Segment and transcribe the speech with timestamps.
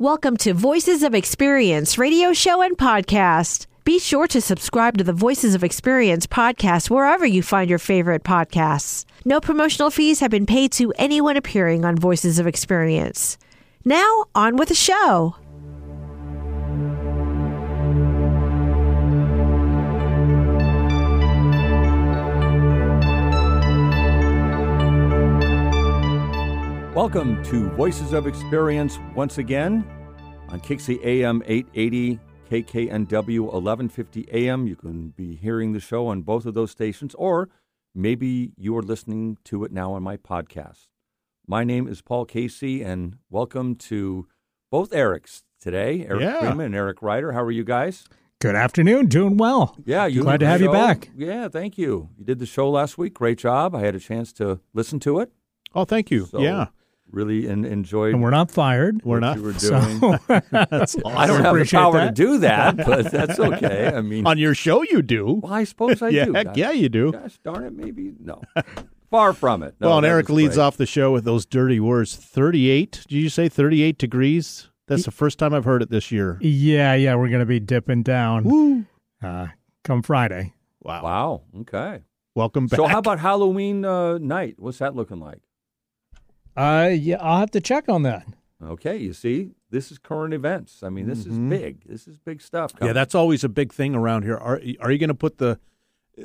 [0.00, 3.66] Welcome to Voices of Experience radio show and podcast.
[3.84, 8.24] Be sure to subscribe to the Voices of Experience podcast wherever you find your favorite
[8.24, 9.04] podcasts.
[9.26, 13.36] No promotional fees have been paid to anyone appearing on Voices of Experience.
[13.84, 15.36] Now, on with the show.
[26.94, 29.84] Welcome to Voices of Experience once again
[30.48, 32.18] on Kixie AM 880,
[32.50, 34.66] KKNW 1150 AM.
[34.66, 37.48] You can be hearing the show on both of those stations, or
[37.94, 40.88] maybe you are listening to it now on my podcast.
[41.46, 44.26] My name is Paul Casey, and welcome to
[44.72, 46.40] both Erics today, Eric Yeah.
[46.40, 47.32] Freeman and Eric Ryder.
[47.32, 48.04] How are you guys?
[48.40, 49.06] Good afternoon.
[49.06, 49.76] Doing well.
[49.84, 51.08] Yeah, you Glad to have you back.
[51.10, 52.08] Oh, yeah, thank you.
[52.18, 53.14] You did the show last week.
[53.14, 53.76] Great job.
[53.76, 55.30] I had a chance to listen to it.
[55.72, 56.26] Oh, thank you.
[56.26, 56.66] So yeah,
[57.12, 59.00] really en- enjoyed And we're not fired.
[59.04, 60.18] we're not you were So doing.
[60.50, 63.92] That's I don't have the Appreciate power to do that, but that's okay.
[63.94, 64.82] I mean, on your show.
[64.82, 65.40] You do.
[65.42, 66.32] well, I suppose I yeah, do.
[66.34, 67.12] heck Gosh- yeah, you do.
[67.12, 68.40] Gosh darn it, maybe no.
[69.10, 69.74] Far from it.
[69.80, 72.14] No, well, and Eric leads off the show with those dirty words.
[72.14, 73.04] Thirty-eight.
[73.08, 74.68] Did you say thirty-eight degrees?
[74.86, 76.38] That's the first time I've heard it this year.
[76.40, 77.14] Yeah, yeah.
[77.14, 78.84] We're going to be dipping down Woo!
[79.22, 79.48] uh,
[79.84, 80.54] come Friday.
[80.82, 81.02] Wow.
[81.04, 81.42] Wow.
[81.60, 82.00] Okay.
[82.34, 82.76] Welcome back.
[82.76, 84.54] So, how about Halloween uh, night?
[84.58, 85.40] What's that looking like?
[86.60, 88.26] Uh, yeah, I'll have to check on that.
[88.62, 90.82] Okay, you see, this is current events.
[90.82, 91.48] I mean, this is Mhm.
[91.48, 91.84] big.
[91.86, 92.72] This is big stuff.
[92.82, 94.36] yeah, that's always a big thing around here.
[94.36, 95.58] Are are you going to put the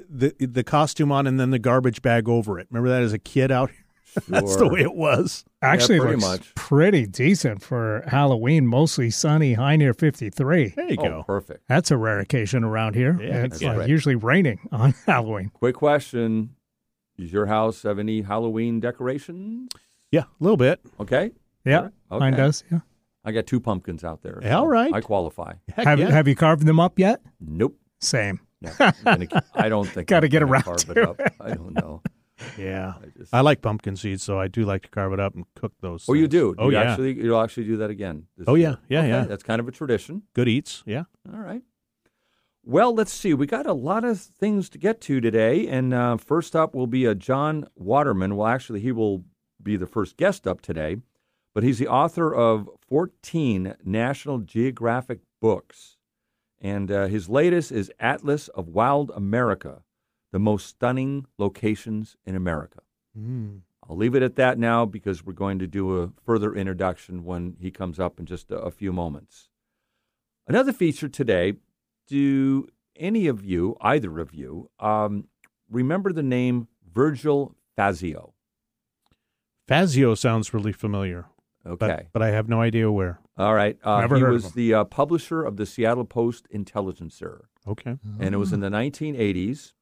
[0.10, 2.68] the the costume on and then the garbage bag over it?
[2.70, 3.80] Remember that as a kid out here?
[4.30, 5.44] That's the way it was.
[5.62, 6.56] Actually, pretty looks much.
[6.56, 8.66] pretty decent for Halloween.
[8.68, 10.70] Mostly sunny, high near 53.
[10.76, 11.24] There you Oh, go.
[11.24, 11.64] perfect.
[11.68, 13.18] That's a rare occasion around here.
[13.22, 13.90] Yeah, it's uh, right.
[13.90, 15.52] usually raining on Halloween.
[15.54, 16.56] Quick question:
[17.18, 19.70] Does your house have any Halloween decorations?
[20.16, 20.80] Yeah, a little bit.
[21.00, 21.32] Okay.
[21.66, 22.20] Yeah, Okay.
[22.20, 22.64] mine does.
[22.72, 22.80] Yeah.
[23.24, 24.40] I got two pumpkins out there.
[24.54, 24.94] All right.
[24.94, 25.54] I qualify.
[25.76, 26.12] Heck Have yeah.
[26.12, 27.22] Have you carved them up yet?
[27.40, 27.76] Nope.
[28.00, 28.40] Same.
[28.62, 31.20] No, I'm gonna- I don't think Gotta I'm get gonna around carve to it up.
[31.42, 32.02] I don't know.
[32.58, 32.94] yeah.
[33.02, 35.46] I just, I like pumpkin seeds, so I do like to carve it up and
[35.56, 36.06] cook those.
[36.08, 36.32] oh, you things.
[36.32, 36.56] do?
[36.60, 36.84] Oh you yeah.
[36.92, 38.28] Actually, you'll actually do that again.
[38.38, 38.78] this Oh, year.
[38.88, 39.00] yeah.
[39.00, 39.24] Yeah, Okay, yeah.
[39.26, 40.22] That's kind of a tradition.
[40.34, 40.84] Good eats.
[40.86, 41.04] Yeah.
[41.34, 41.62] All right.
[42.64, 43.34] Well, let's see.
[43.34, 46.88] We got a lot of things to get to today, and uh, first up will
[46.88, 48.36] be a Jon Waterman.
[48.36, 49.24] Well, actually, he will
[49.66, 50.96] be the first guest up today,
[51.54, 55.98] but he's the author of 14 National Geographic books,
[56.62, 59.84] and uh, his latest is Atlas of Wild America:
[60.32, 62.80] The Most Stunning Locations in America.
[63.18, 63.62] Mm.
[63.90, 67.58] I'll leave it at that now because we're going to do a further introduction when
[67.60, 69.50] he comes up in just a, a few moments.
[70.48, 71.56] Another feature today
[72.08, 75.28] do any of you, either of you, um,
[75.70, 78.35] remember the name Virgil Fassio?
[79.68, 81.26] Fassio sounds really familiar.
[81.66, 81.78] Okay.
[81.78, 83.20] But, but I have no idea where.
[83.38, 83.78] All right.
[83.84, 84.52] Uh, Never he heard of was him.
[84.56, 87.50] the uh, publisher of the Seattle Post Intelligencer.
[87.68, 87.98] Okay.
[88.20, 89.74] and it was in the 1980s.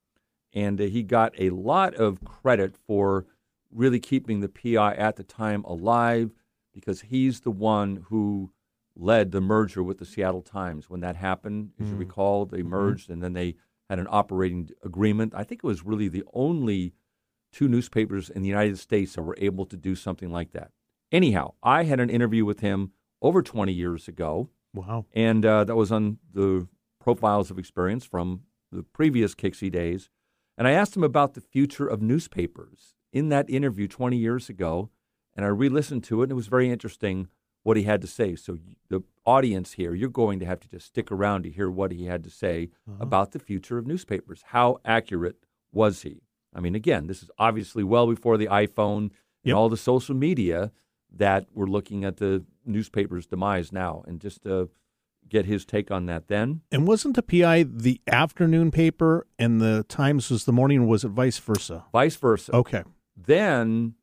[0.54, 3.26] And uh, he got a lot of credit for
[3.72, 6.32] really keeping the PI at the time alive
[6.74, 8.52] because he's the one who
[8.96, 10.90] led the merger with the Seattle Times.
[10.90, 12.00] When that happened, as you Mm.
[12.00, 12.68] recall, they Mhm.
[12.68, 13.56] merged and then they
[13.90, 15.34] had an operating agreement.
[15.36, 16.94] I think it was really the only
[17.54, 20.72] two newspapers in the United States that were able to do something like that.
[21.12, 22.92] Anyhow, I had an interview with him
[23.22, 25.06] over 20 years ago Wow.
[25.14, 26.68] and uh, that was on the
[27.00, 28.42] profiles of experience from
[28.72, 30.10] the previous Kixie days.
[30.58, 34.90] And I asked him about the future of newspapers in that interview 20 years ago,
[35.36, 37.28] and I re-listened to it, and it was very interesting
[37.62, 38.36] what he had to say.
[38.36, 38.58] So
[38.90, 42.06] the audience here, you're going to have to just stick around to hear what he
[42.06, 42.98] had to say Uh-huh.
[43.00, 44.42] about the future of newspapers.
[44.48, 46.23] How accurate was he?
[46.56, 49.12] I mean, again, this is obviously well before the iPhone and
[49.46, 49.56] Yep.
[49.56, 50.72] all the social media
[51.12, 54.70] that we're looking at the newspaper's demise now, and just to
[55.28, 56.28] get his take on that.
[56.28, 60.86] Then, And wasn't the PI the afternoon paper and the Times was the morning, or
[60.88, 61.86] was it vice versa?
[61.92, 62.54] vice versa.
[62.56, 62.84] Okay.
[63.16, 63.96] Then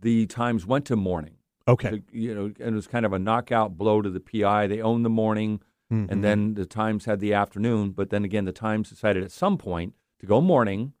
[0.00, 1.34] the Times went to morning.
[1.66, 1.90] Okay.
[1.90, 4.66] To- you know, and it was kind of a knockout blow to the PI.
[4.66, 5.60] They owned the morning,
[5.92, 6.10] Mhm.
[6.10, 7.90] and then the Times had the afternoon.
[7.90, 10.92] But then again, the Times decided at some point to go morning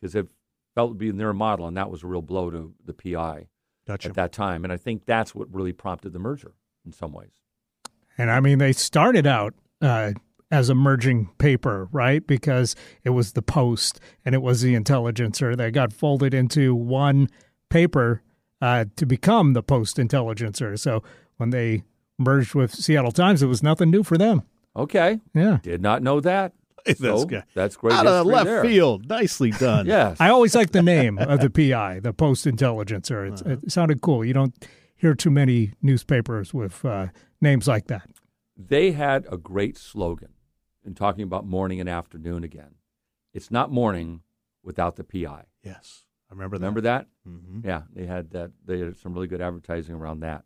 [0.00, 0.28] because it
[0.76, 3.48] felt to be their model, and that was a real blow to the PI
[3.88, 4.10] gotcha.
[4.10, 4.62] at that time.
[4.62, 6.52] And I think that's what really prompted the merger
[6.84, 7.32] in some ways.
[8.16, 10.12] And I mean, they started out uh,
[10.50, 12.24] as a merging paper, right?
[12.24, 17.28] Because it was the Post and it was the Intelligencer that got folded into one
[17.70, 18.22] paper
[18.60, 20.76] uh, to become the Post Intelligencer.
[20.76, 21.02] So
[21.38, 21.82] when they
[22.18, 24.42] merged with Seattle Times, it was nothing new for them.
[24.76, 25.58] Okay, Yeah.
[25.62, 26.52] did not know that.
[26.86, 27.44] That's So, good.
[27.54, 27.94] that's great.
[27.94, 28.62] Out of history left there.
[28.64, 29.08] field.
[29.08, 29.86] Nicely done.
[29.86, 30.16] Yes.
[30.20, 33.26] I always like the name of the PI, the Post Intelligencer.
[33.26, 34.24] It's, It sounded cool.
[34.24, 34.66] You don't
[34.96, 37.08] hear too many newspapers with uh,
[37.40, 38.08] names like that.
[38.56, 40.30] They had a great slogan
[40.84, 42.76] in talking about morning and afternoon again.
[43.34, 44.22] It's not morning
[44.62, 45.44] without the PI.
[45.62, 46.62] Yes, I remember that.
[46.62, 47.06] Remember that?
[47.28, 47.66] Mm-hmm.
[47.66, 48.52] Yeah, they had that.
[48.64, 50.44] They had some really good advertising around that.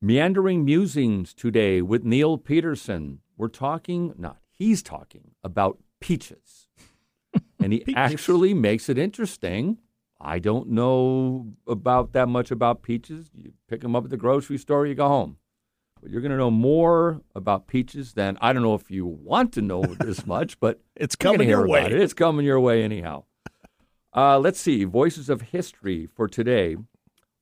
[0.00, 3.20] Meandering Musings today with Neil Peterson.
[3.36, 6.68] We're talking, not he's talking about peaches.
[7.62, 7.94] and he Peaches.
[7.96, 9.78] actually makes it interesting.
[10.20, 13.30] I don't know about that much about peaches.
[13.34, 15.36] You pick them up at the grocery store, you go home.
[16.00, 19.52] But you're going to know more about peaches than I don't know if you want
[19.54, 21.86] to know this much, but It's coming your way.
[21.86, 21.92] It.
[21.92, 23.24] It's coming your way anyhow.
[24.14, 24.84] Uh, let's see.
[24.84, 26.76] Voices of History for today.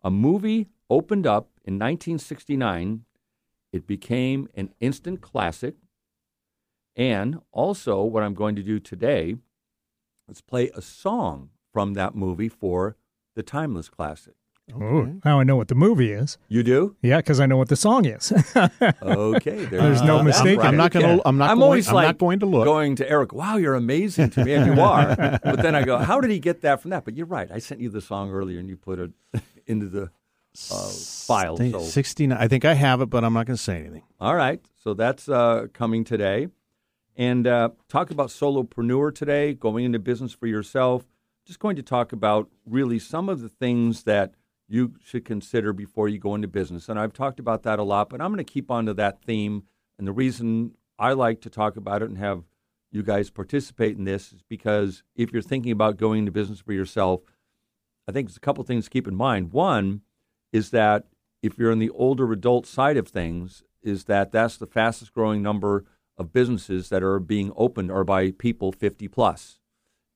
[0.02, 3.04] A movie opened up in 1969.
[3.72, 5.74] It became an instant classic.
[7.00, 9.36] And also, what I'm going to do today
[10.28, 12.98] is play a song from that movie for
[13.34, 14.34] the Timeless Classic.
[14.74, 16.36] Ooh, now I know what the movie is.
[16.48, 16.96] You do?
[17.00, 18.30] Yeah, because I know what the song is.
[19.02, 19.64] Okay.
[19.64, 20.24] There There's you no go.
[20.24, 21.14] mistake I'm, I'm not going to.
[21.14, 21.22] Yeah.
[21.24, 21.48] I'm not.
[21.50, 22.66] I'm going, always I'm like not going to look.
[22.66, 25.16] Going to Eric, wow, you're amazing to me, and you are.
[25.42, 27.06] but then I go, how did he get that from that?
[27.06, 27.50] But you're right.
[27.50, 29.10] I sent you the song earlier, and you put it
[29.66, 30.10] into the
[30.70, 30.88] uh,
[31.26, 31.56] file.
[31.56, 32.36] So 69.
[32.36, 34.02] I think I have it, but I'm not going to say anything.
[34.20, 36.48] all right, so that's uh, coming today,
[37.20, 41.04] and uh, talk about solopreneur today, going into business for yourself.
[41.46, 44.32] Just going to talk about really some of the things that
[44.66, 46.88] you should consider before you go into business.
[46.88, 49.20] And I've talked about that a lot, but I'm going to keep on to that
[49.20, 49.64] theme.
[49.98, 52.44] And the reason I like to talk about it and have
[52.90, 56.72] you guys participate in this is because if you're thinking about going into business for
[56.72, 57.20] yourself,
[58.08, 59.52] I think there's a couple things to keep in mind.
[59.52, 60.00] One
[60.54, 61.04] is that
[61.42, 65.42] if you're in the older adult side of things, is that that's the fastest growing
[65.42, 65.84] number
[66.20, 69.58] of businesses that are being opened are by people 50 plus.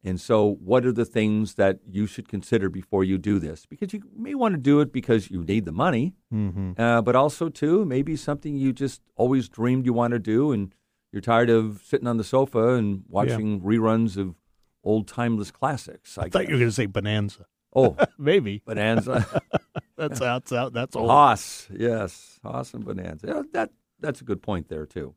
[0.06, 3.64] And so, what are the things that you should consider before you do this?
[3.64, 6.72] Because you may want to do it because you need the money, Mm-hmm.
[6.78, 10.74] uh, but also too maybe something you just always dreamed you want to do, and
[11.10, 14.34] you're tired of sitting on the sofa and watching reruns of
[14.82, 16.18] old timeless classics.
[16.18, 17.46] I, I thought you were going to say Bonanza.
[17.74, 19.24] oh Maybe Bonanza,
[19.96, 20.74] that's that's out.
[20.74, 21.08] That's old.
[21.08, 23.26] Hoss, yes, Hoss and Bonanza.
[23.28, 23.70] Yeah, that
[24.00, 25.14] that's a good point there too.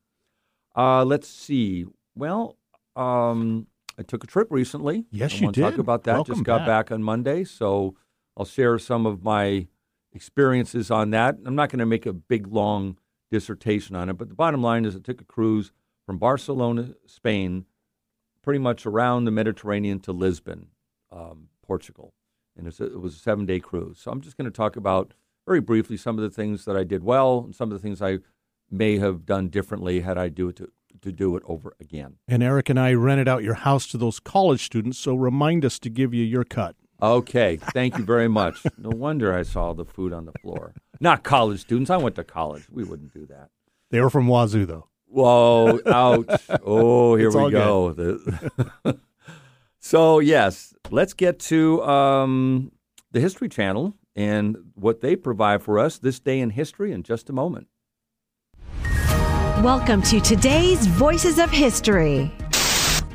[0.78, 1.86] Uh, let's see.
[2.16, 2.56] Well,
[2.96, 5.06] um, I took a trip recently.
[5.12, 5.80] Yes, I you want to talk did.
[5.80, 6.14] about that.
[6.14, 6.68] Welcome Just got back.
[6.68, 7.96] back on Monday, so
[8.38, 9.68] I'll share some of my
[10.14, 11.38] experiences on that.
[11.46, 12.98] I'm not going to make a big long
[13.32, 15.72] dissertation on it, but the bottom line is I took a cruise
[16.06, 17.66] from Barcelona, Spain,
[18.44, 20.68] pretty much around the Mediterranean to Lisbon,
[21.12, 22.14] um, Portugal,
[22.56, 24.00] and it was a seven day cruise.
[24.00, 25.14] So I'm just going to talk about
[25.46, 28.02] very briefly some of the things that I did well and some of the things
[28.02, 28.20] I
[28.70, 30.70] may have done differently had I do it to,
[31.02, 32.16] to do it over again.
[32.28, 35.80] And Eric and I rented out your house to those college students, so remind us
[35.80, 36.76] to give you your cut.
[37.02, 38.64] Okay, thank you very much.
[38.78, 40.74] No wonder I saw the food on the floor.
[41.00, 41.90] Not college students.
[41.92, 42.68] I went to college.
[42.72, 43.50] We wouldn't do that.
[43.92, 44.88] They were from Wazoo, though.
[45.08, 46.26] Whoa, ouch.
[46.66, 47.92] Oh, here It's we go.
[47.94, 49.00] The-
[49.80, 52.72] so, yes, let's get to um,
[53.12, 57.30] the History Channel and what they provide for us this day in history in just
[57.30, 57.68] a moment.
[59.66, 62.30] Welcome to today's Voices of History.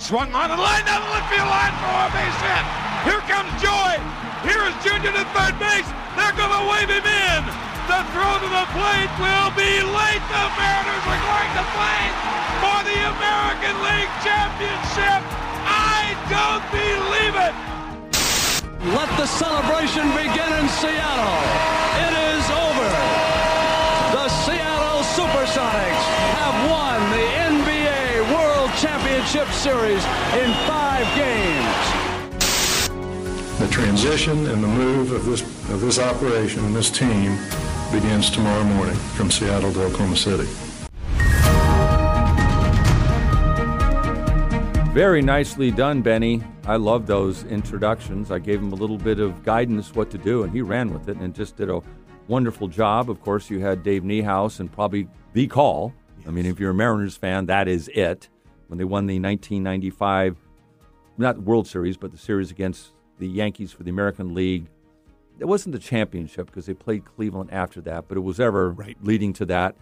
[0.03, 2.65] Swung on the line down the left field line for a base hit.
[3.07, 3.95] Here comes Joy.
[4.43, 5.87] Here is Junior to third base.
[6.19, 7.41] They're going to wave him in.
[7.87, 10.25] The throw to the plate will be late.
[10.35, 12.03] The Mariners are going to play
[12.59, 15.23] for the American League Championship.
[15.63, 17.55] I don't believe it.
[18.99, 21.39] Let the celebration begin in Seattle.
[22.03, 22.72] It is over.
[29.63, 30.05] Series
[30.35, 32.89] in five games.
[33.61, 37.39] The transition and the move of this, of this operation and this team
[37.93, 40.49] begins tomorrow morning from Seattle to Oklahoma City.
[44.93, 46.43] Very nicely done, Benny.
[46.65, 48.33] I love those introductions.
[48.33, 51.09] I gave him a little bit of guidance what to do, and he ran with
[51.09, 51.81] it and just did a
[52.27, 53.09] wonderful job.
[53.09, 55.95] Of course, you had Dave Niehaus and probably the call.
[56.27, 58.29] I mean, if you're a Mariners fan, that is it.
[58.73, 60.35] When they won the 1995,
[61.19, 64.67] not World Series, but the series against the Yankees for the American League.
[65.39, 68.97] It wasn't the championship because they played Cleveland after that, but it was ever Right.
[69.03, 69.77] leading to that.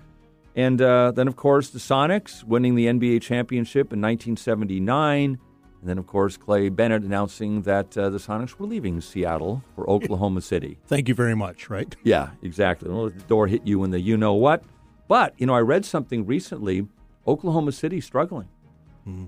[0.57, 5.39] And uh, then, of course, the Sonics winning the NBA championship in 1979.
[5.81, 9.89] And then, of course, Clay Bennett announcing that uh, the Sonics were leaving Seattle for
[9.89, 10.79] Oklahoma City.
[10.89, 11.95] Thank you very much, right?
[12.03, 12.89] Yeah, exactly.
[12.89, 14.65] Don't let the door hit you in the you know what.
[15.07, 16.89] But, you know, I read something recently
[17.25, 18.49] Oklahoma City struggling.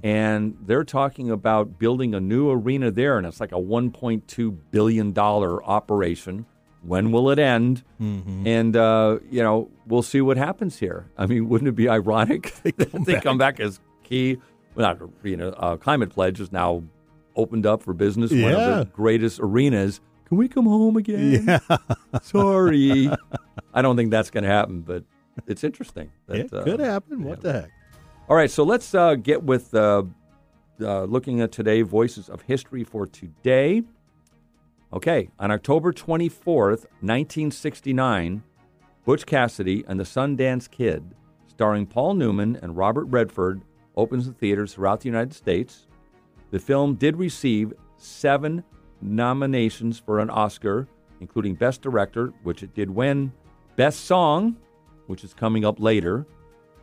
[0.05, 5.19] And they're talking about building a new arena there, and it's like a $1.2 billion
[5.19, 6.47] operation.
[6.83, 7.85] When will it end?
[8.47, 11.07] And uh, you know, we'll see what happens here.
[11.17, 14.39] I mean, wouldn't it be ironic that they come back as key?
[14.75, 16.83] Well, not you know, uh, climate pledge is now
[17.37, 18.33] opened up for business.
[18.33, 20.01] One of the greatest arenas.
[20.27, 21.45] Can we come home again?
[21.69, 21.77] Yeah,
[22.23, 23.11] Sorry,
[23.75, 25.05] I don't think that's going to happen, but
[25.47, 26.11] it's interesting.
[26.27, 27.23] That, it uh, could happen.
[27.23, 27.53] What yeah.
[27.53, 27.71] the heck?
[28.33, 30.05] All right, so let's uh, get with uh,
[30.81, 33.83] uh, looking at today voices of history for today.
[34.91, 38.43] Okay, on October 24th, 1969,
[39.05, 41.15] Butch Cassidy and the Sundance Kid,
[41.47, 43.61] starring Paul Newman and Robert Redford,
[43.97, 45.87] opens the theaters throughout the United States.
[46.53, 48.65] The film did receive seven
[49.03, 50.89] nominations for an Oscar,
[51.21, 53.31] including Best Director, which it did win,
[53.77, 54.57] Best Song,
[55.07, 56.27] which is coming up later.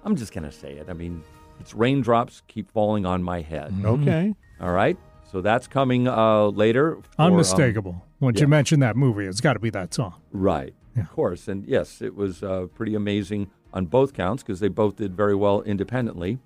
[0.06, 0.90] I'm just going to say it.
[0.90, 1.24] I mean,
[1.60, 3.74] it's raindrops keep falling on my head.
[3.84, 4.34] Okay.
[4.62, 4.98] All right.
[5.32, 6.98] So that's coming uh, later.
[7.02, 8.04] for, um, Unmistakable.
[8.20, 8.46] Once yeah.
[8.46, 10.16] you mention that movie, it's got to be that song.
[10.32, 10.74] right.
[10.98, 11.48] Of course.
[11.48, 15.36] And yes, it was uh, pretty amazing on both counts because they both did very
[15.36, 16.40] well independently.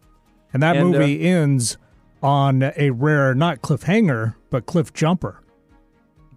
[0.51, 1.77] And that And, uh, movie ends
[2.21, 5.41] on a rare, not cliffhanger, but cliff jumper.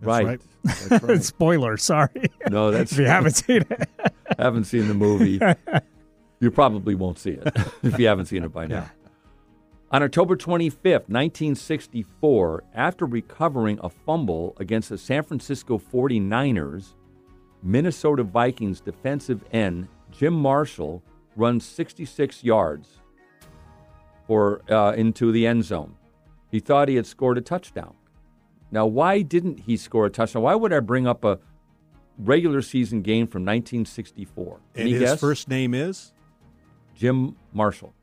[0.00, 0.26] right.
[0.26, 0.40] right.
[0.88, 1.22] That's right.
[1.22, 2.30] Spoiler, sorry.
[2.48, 3.88] no, that's if you haven't seen it.
[4.38, 5.38] haven't seen the movie.
[6.46, 7.42] you probably won't see it
[7.82, 8.88] if you haven't seen it by now.
[9.90, 16.94] On October 25th, 1964, after recovering a fumble against the San Francisco 49ers,
[17.64, 21.02] Minnesota Vikings defensive end Jim Marshall
[21.34, 23.00] runs 66 yards
[24.28, 25.96] for uh, into the end zone.
[26.52, 27.94] He thought he had scored a touchdown.
[28.70, 30.42] Now, why didn't he score a touchdown?
[30.42, 31.40] Why would I bring up a
[32.18, 34.60] regular season game from 1964?
[34.76, 35.20] And his guess?
[35.20, 36.12] first name is
[36.96, 37.94] Jim Marshall.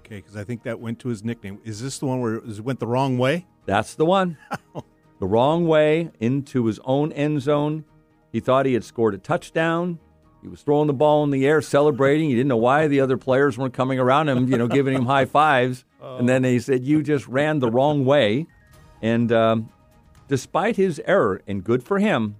[0.00, 1.58] okay because I think that went to his nickname.
[1.64, 3.46] Is this the one where it went the wrong way?
[3.64, 4.36] That's the one.
[5.20, 7.84] the wrong way into his own end zone.
[8.32, 9.98] He thought he had scored a touchdown.
[10.42, 12.28] He was throwing the ball in the air, celebrating.
[12.28, 15.06] He didn't know why the other players weren't coming around him, you know, giving him
[15.06, 15.84] high fives.
[16.00, 18.46] And then they said, "You just ran the wrong way."
[19.02, 19.70] And um,
[20.28, 22.36] despite his error, and good for him,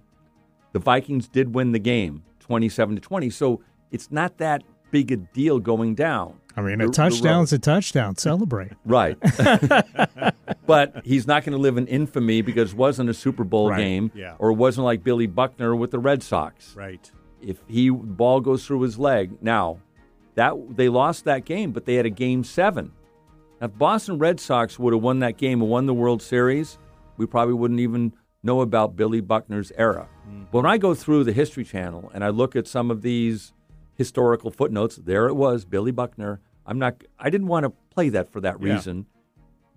[0.71, 3.29] the Vikings did win the game, twenty-seven to twenty.
[3.29, 6.39] So it's not that big a deal going down.
[6.55, 7.57] I mean, a the touchdown's road.
[7.57, 8.15] a touchdown.
[8.15, 8.71] Celebrate.
[8.85, 9.17] Right.
[10.65, 13.77] but he's not going to live in infamy because it wasn't a Super Bowl Right,
[13.77, 14.35] game yeah.
[14.39, 16.75] or it wasn't like Billy Buckner with the Red Sox.
[16.75, 17.11] Right.
[17.41, 19.79] If he ball goes through his leg, now
[20.35, 22.91] that they lost that game, but they had a game 7.
[23.61, 26.77] Now, if Boston Red Sox would have won that game and won the World Series,
[27.17, 28.13] we probably wouldn't even
[28.43, 30.07] know about Billy Buckner's era.
[30.51, 33.53] But when I go through the History Channel and I look at some of these
[33.97, 36.39] historical footnotes, there it was, Billy Buckner.
[36.65, 37.03] I'm not.
[37.19, 38.73] I didn't want to play that for that Yeah.
[38.75, 39.05] reason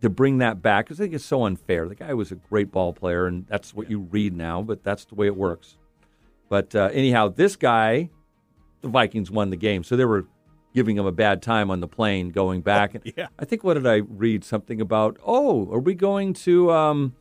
[0.03, 1.89] to bring that back because I think it's so unfair.
[1.89, 5.05] The guy was a great ball player, and that's what you read now, but that's
[5.05, 5.77] the way it works.
[6.49, 8.11] But uh, anyhow, this guy,
[8.83, 10.27] the Vikings won the game, so they were
[10.75, 12.95] giving him a bad time on the plane going back.
[13.17, 13.29] Yeah.
[13.39, 15.17] I think what did I read something about?
[15.25, 17.15] Oh, are we going to um,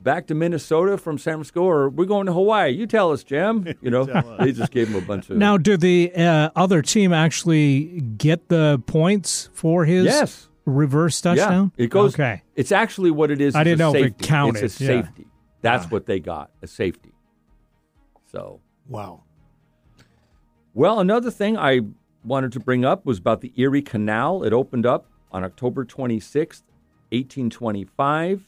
[0.00, 2.70] back to Minnesota from San Francisco, or we're going to Hawaii?
[2.70, 3.66] You tell us, Jim.
[3.82, 4.04] You know,
[4.38, 8.48] they just gave him a bunch of Now, did the uh, other team actually get
[8.48, 10.48] the points for his yes.
[10.64, 11.72] reverse touchdown?
[11.76, 12.14] Yeah, it goes.
[12.14, 12.42] Okay.
[12.56, 13.54] It's actually what it is.
[13.54, 15.02] I didn't a know if it counted, It's a yeah.
[15.02, 15.26] safety.
[15.62, 17.12] That's what they got, a safety.
[18.30, 19.22] So, Wow.
[20.74, 21.80] well, another thing I
[22.24, 24.42] wanted to bring up was about the Erie Canal.
[24.42, 26.62] It opened up on October 26th,
[27.10, 28.47] 1825.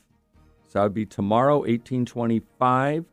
[0.70, 3.04] So that would be tomorrow, 1825.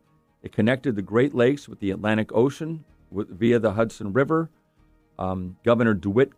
[0.44, 4.52] It connected the Great Lakes with the Atlantic Ocean with, via the Hudson River.
[5.18, 6.34] Um, Governor DeWitt,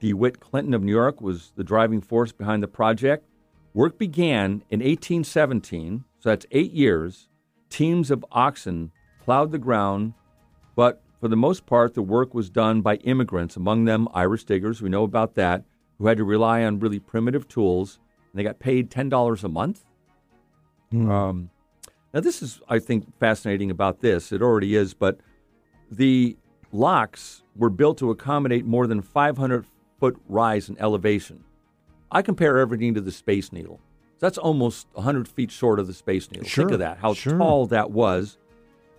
[0.00, 3.24] DeWitt Clinton of New York was the driving force behind the project.
[3.74, 7.28] Work began in 1817, so that's eight years.
[7.70, 8.90] Teams of oxen
[9.22, 10.14] plowed the ground,
[10.74, 14.82] but for the most part, the work was done by immigrants, among them Irish diggers.
[14.82, 15.62] We know about that,
[15.98, 18.00] who had to rely on really primitive tools,
[18.32, 19.84] and they got paid $10 a month.
[21.10, 21.50] Um,
[22.12, 24.32] now, this is, I think, fascinating about this.
[24.32, 25.18] It already is, but
[25.90, 26.36] the
[26.72, 29.66] locks were built to accommodate more than 500
[29.98, 31.44] foot rise in elevation.
[32.10, 33.80] I compare everything to the Space Needle.
[34.18, 36.46] That's almost 100 feet short of the Space Needle.
[36.46, 37.36] Sure, Think of that, how sure.
[37.36, 38.38] tall that was.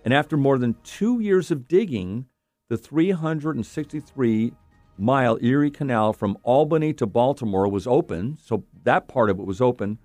[0.05, 2.27] And after more than two years of digging,
[2.69, 4.53] the 363
[4.97, 8.37] mile Erie Canal from Albany to Baltimore was open.
[8.43, 9.99] So that part of it was open.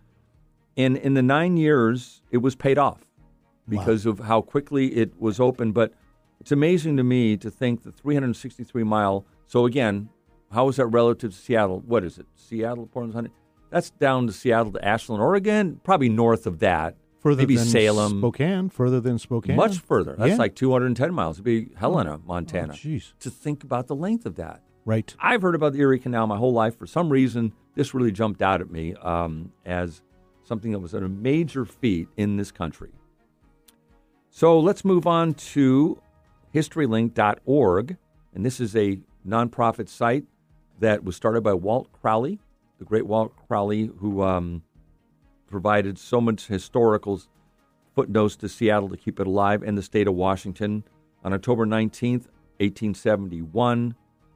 [0.77, 3.07] And in the nine years, it was paid off
[3.69, 5.73] because of how quickly it was open.
[5.73, 5.93] But
[6.41, 9.27] it's amazing to me to think the 363 mile.
[9.47, 10.09] So again,
[10.51, 11.81] how is that relative to Seattle?
[11.81, 12.27] What is it?
[12.35, 13.39] Seattle, Portland, Huntington?
[13.71, 18.19] That's down to Seattle to Ashland, Oregon, probably north of that, Further maybe than Salem.
[18.21, 19.57] Spokane, further than Spokane.
[19.57, 20.15] Much further.
[20.19, 20.37] That's Yeah.
[20.37, 21.37] like 210 miles.
[21.37, 22.73] It'd be Helena, Montana.
[22.73, 23.13] Oh, Jeez.
[23.21, 24.63] to think about the length of that.
[24.85, 25.15] right.
[25.21, 26.77] I've heard about the Erie Canal my whole life.
[26.77, 30.03] For some reason, this really jumped out at me um, as
[30.45, 32.91] something that was a major feat in this country.
[34.31, 36.01] So let's move on to
[36.55, 37.97] historylink.org.
[38.35, 40.25] And this is a nonprofit site
[40.81, 42.39] that was started by Walt Crowley,
[42.79, 44.63] the great Walt Crowley, who um,
[45.49, 47.21] provided so much historical
[47.95, 50.83] footnotes to Seattle to keep it alive and the state of Washington.
[51.25, 52.27] On October 19th,
[52.59, 53.95] 1871,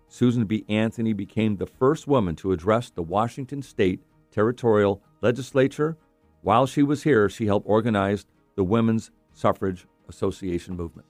[0.09, 0.65] Susan B.
[0.69, 5.97] Anthony became the first woman to address the Washington State Territorial Legislature.
[6.43, 11.07] While she was here, she helped organize the Women's Suffrage Association movement.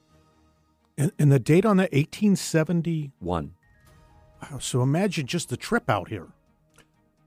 [0.97, 3.53] And, and the date on that, 1871.
[4.41, 4.57] Wow.
[4.59, 6.27] So imagine just the trip out here.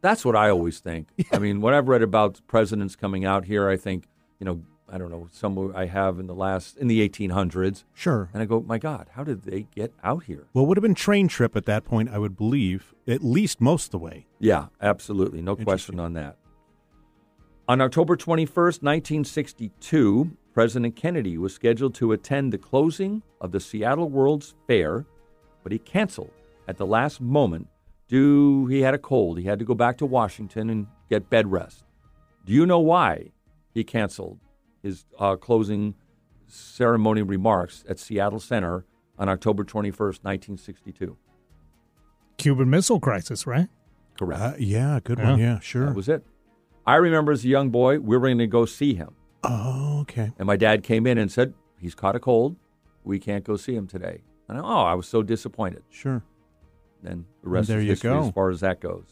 [0.01, 1.09] That's what I always think.
[1.33, 4.07] I mean, when I've read about presidents coming out here, I think,
[4.39, 7.85] you know, I don't know, some I have in the last, in the 1800s.
[7.95, 8.29] Sure.
[8.33, 10.47] And I go, my God, how did they get out here?
[10.53, 13.61] Well, it would have been train trip at that point, I would believe, at least
[13.61, 14.27] most of the way.
[14.41, 15.43] Yeah, absolutely.
[15.43, 16.37] No question on that.
[17.69, 24.09] On October 21st, 1962, President Kennedy was scheduled to attend the closing of the Seattle
[24.09, 25.07] World's Fair,
[25.63, 26.33] but he canceled
[26.67, 27.69] at the last moment
[28.09, 29.39] due he had a cold.
[29.39, 31.85] He had to go back to Washington and get bed rest.
[32.45, 33.31] Do you know why
[33.73, 34.41] he canceled
[34.83, 35.95] his uh, closing
[36.49, 38.85] ceremony remarks at Seattle Center
[39.17, 41.17] on October 21st, 1962?
[42.37, 43.69] Cuban Missile Crisis, right?
[44.19, 44.41] Correct.
[44.41, 45.39] Uh, yeah, good one.
[45.39, 45.87] Yeah, sure.
[45.87, 46.25] That was it.
[46.87, 49.11] I remember as a young boy, we were going to go see him.
[49.45, 50.33] oh, okay.
[50.39, 52.57] And my dad came in and said, He's caught a cold.
[53.05, 54.23] We can't go see him today.
[54.49, 55.83] And I, oh, I was so disappointed.
[55.89, 56.23] Sure.
[57.05, 58.27] And the rest there is you history go.
[58.27, 59.07] as far as that goes.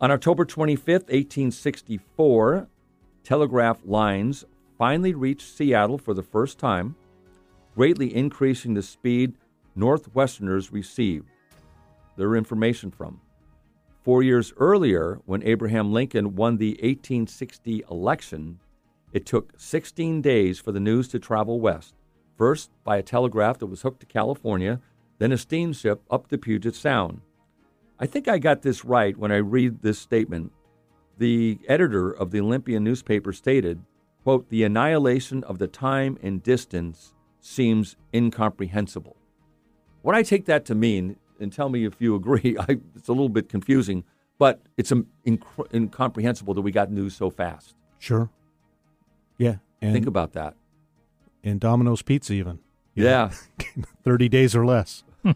[0.00, 2.68] On October 25th, 1864,
[3.24, 4.44] telegraph lines
[4.76, 6.94] finally reached Seattle for the first time,
[7.74, 9.34] greatly increasing the speed
[9.76, 11.28] Northwesterners received
[12.16, 13.20] their information from.
[14.08, 18.58] Four years earlier, when Abraham Lincoln won the 1860 election,
[19.12, 21.94] it took 16 days for the news to travel west,
[22.38, 24.80] first by a telegraph that was hooked to California,
[25.18, 27.20] then a steamship up the Puget Sound.
[27.98, 30.52] I think I got this right when I read this statement.
[31.18, 33.82] The editor of the Olympian newspaper stated,
[34.22, 39.18] quote, the annihilation of the time and distance seems incomprehensible.
[40.00, 43.12] What I take that to mean, and tell me if you agree, I, it's a
[43.12, 44.04] little bit confusing,
[44.38, 47.74] but it's um, inc- incomprehensible that we got news so fast.
[47.98, 48.30] Sure.
[49.36, 49.56] Yeah.
[49.80, 50.54] And, Think about that.
[51.44, 52.58] and Domino's Pizza, even.
[52.94, 53.30] Yeah,
[53.76, 55.04] know, 30 days or less.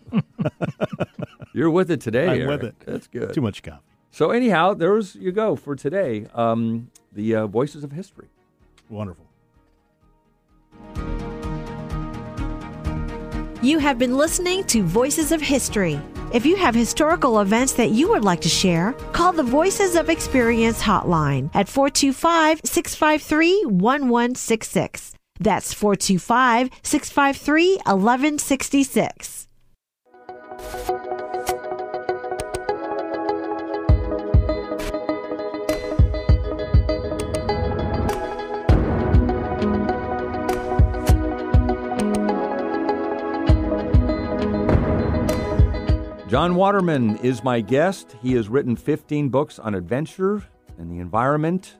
[1.55, 2.29] you're with it today.
[2.29, 2.49] I'm Eric.
[2.49, 2.75] with it.
[2.85, 3.33] That's good.
[3.33, 3.83] Too much coffee.
[4.11, 6.27] So anyhow, there's you go for today.
[6.35, 8.29] Um, the uh, voices of history.
[8.89, 9.27] Wonderful.
[13.63, 16.01] You have been listening to Voices of History.
[16.35, 20.11] If you have historical events that you would like to share, call the Voices of
[20.11, 25.15] Experience hotline at 425 653 1166.
[25.39, 29.47] That's 425 653 1166.
[46.33, 48.17] Jon Waterman is my guest.
[48.23, 50.43] He has written 15 books on adventure
[50.79, 51.77] and the environment,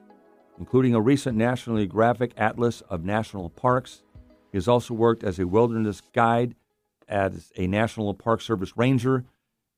[0.59, 4.03] including a recent National Geographic Atlas of National Parks.
[4.51, 6.53] He has also worked as a wilderness guide,
[7.07, 9.25] as a National Park Service ranger,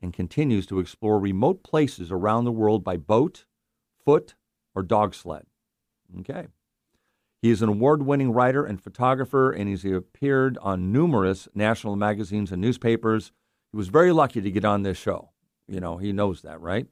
[0.01, 3.45] and continues to explore remote places around the world by boat,
[4.03, 4.35] foot,
[4.75, 5.45] or dog sled.
[6.19, 6.47] Okay.
[7.41, 12.51] He is an award winning writer and photographer, and he's appeared on numerous national magazines
[12.51, 13.31] and newspapers.
[13.75, 15.31] He was very lucky to get on this show.
[15.67, 16.87] You know, he knows that, right?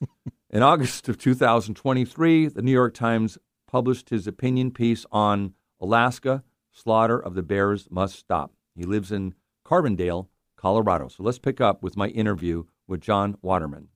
[0.50, 7.18] In August of 2023, the New York Times published his opinion piece on Alaska slaughter
[7.18, 8.52] of the bears must stop.
[8.76, 9.34] He lives in
[9.66, 11.08] Carbondale, Colorado.
[11.08, 13.88] So let's pick up with my interview with Jon Waterman.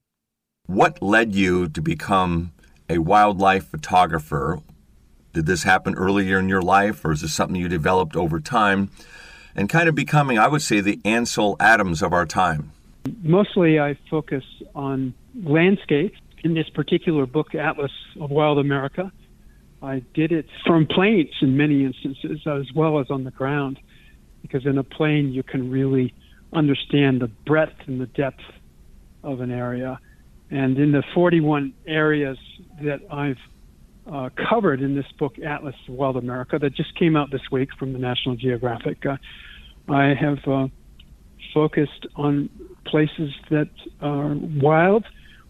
[0.65, 2.51] What led you to become
[2.89, 4.59] a wildlife photographer?
[5.31, 8.89] Did this happen earlier in your life, or is this something you developed over time?
[9.55, 12.71] And kind of becoming, I would say, the Ansel Adams of our time.
[13.21, 15.13] Mostly I focus on
[15.43, 16.15] landscape.
[16.43, 19.11] In this particular book, Atlas of Wild America,
[19.81, 23.79] I did it from planes in many instances as well as on the ground,
[24.41, 26.13] because in a plane you can really
[26.51, 28.43] understand the breadth and the depth
[29.23, 29.99] of an area.
[30.51, 32.37] And in the 41 areas
[32.81, 33.39] that I've
[34.11, 37.69] uh, covered in this book, Atlas of Wild America, that just came out this week
[37.77, 39.05] from the National Geographic.
[39.05, 39.17] Uh,
[39.89, 40.67] I have uh,
[41.53, 42.49] focused on
[42.85, 43.69] places that
[44.01, 45.05] are wild,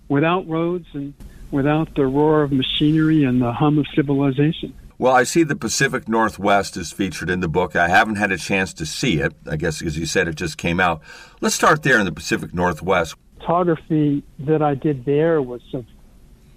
[0.09, 1.13] without roads and
[1.51, 4.73] without the roar of machinery and the hum of civilization.
[4.97, 7.75] Well, I see the Pacific Northwest is featured in the book.
[7.75, 10.57] I haven't had a chance to see it, I guess, because you said it just
[10.57, 11.01] came out.
[11.41, 13.15] Let's start there in the Pacific Northwest.
[13.39, 15.85] Photography that I did there was of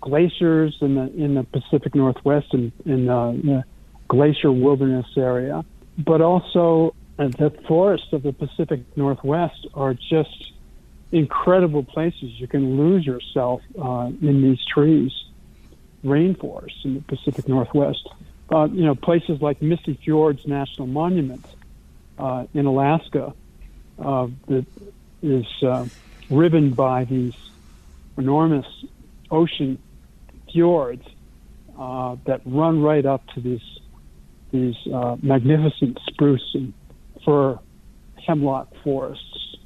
[0.00, 3.64] glaciers in the in the Pacific Northwest and in uh, the
[4.08, 5.64] glacier wilderness area,
[5.98, 10.52] but also uh, the forests of the Pacific Northwest are just
[11.12, 12.38] incredible places.
[12.38, 15.12] You can lose yourself uh, in these trees,
[16.04, 18.08] rainforests in the Pacific Northwest.
[18.50, 21.44] Uh, you know, places like Misty Fjords National Monument
[22.18, 23.34] uh, in Alaska
[23.98, 24.66] uh, that
[25.22, 25.46] is
[26.30, 27.34] ribboned by these
[28.16, 28.66] enormous
[29.30, 29.78] ocean
[30.52, 31.06] fjords
[31.78, 33.80] uh, that run right up to these
[34.52, 36.72] these uh, magnificent spruce and
[37.24, 37.58] fir
[38.26, 39.56] hemlock forests.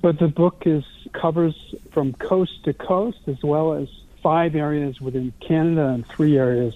[0.00, 3.88] But the book is covers from coast to coast as well as
[4.22, 6.74] five areas within Canada and three areas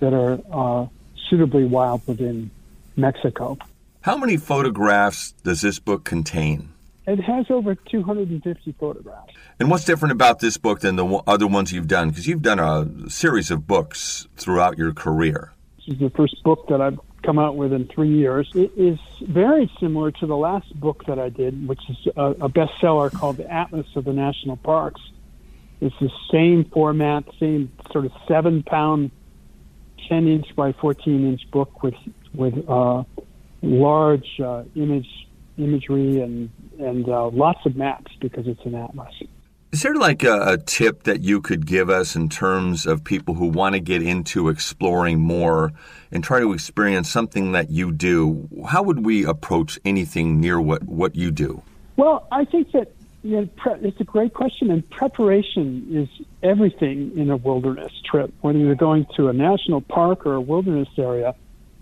[0.00, 0.86] that are uh,
[1.28, 2.50] suitably wild within
[2.96, 3.56] Mexico.
[4.02, 6.73] How many photographs does this book contain?
[7.06, 9.34] It has over 250 photographs.
[9.60, 12.08] And what's different about this book than the other ones you've done?
[12.08, 15.52] Because you've done a series of books throughout your career.
[15.76, 18.50] This is the first book that I've come out with in three years.
[18.54, 22.48] It is very similar to the last book that I did, which is a, a
[22.48, 25.00] bestseller called The Atlas of the National Parks.
[25.82, 29.10] It's the same format, same sort of seven pound,
[30.08, 31.94] 10 inch by 14 inch book with,
[32.32, 33.04] with uh,
[33.60, 35.08] large uh, image
[35.56, 39.14] imagery and and uh, lots of maps because it's an atlas.
[39.72, 43.34] Is there like a, a, tip that you could give us in terms of people
[43.34, 45.72] who want to get into exploring more
[46.12, 48.48] and try to experience something that you do?
[48.68, 51.60] How would we approach anything near what, what you do?
[51.96, 52.92] Well, I think that
[53.24, 58.32] you know, pre- it's a great question, and preparation is everything in a wilderness trip.
[58.42, 61.34] Whether you're going to a national park or a wilderness area,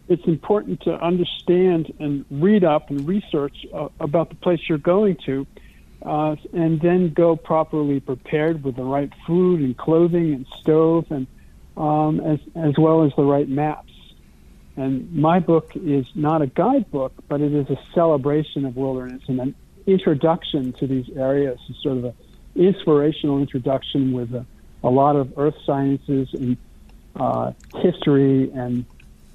[0.08, 5.16] it's important to understand and read up and research uh, about the place you're going
[5.26, 5.46] to,
[6.04, 11.26] uh, and then go properly prepared with the right food and clothing and stove, and
[11.76, 13.92] um, as as well as the right maps.
[14.76, 19.38] And my book is not a guidebook, but it is a celebration of wilderness and
[19.38, 19.54] an
[19.86, 22.14] introduction to these areas, it's sort of an
[22.54, 24.44] inspirational introduction with a,
[24.84, 26.56] a lot of earth sciences and
[27.16, 28.84] uh, history and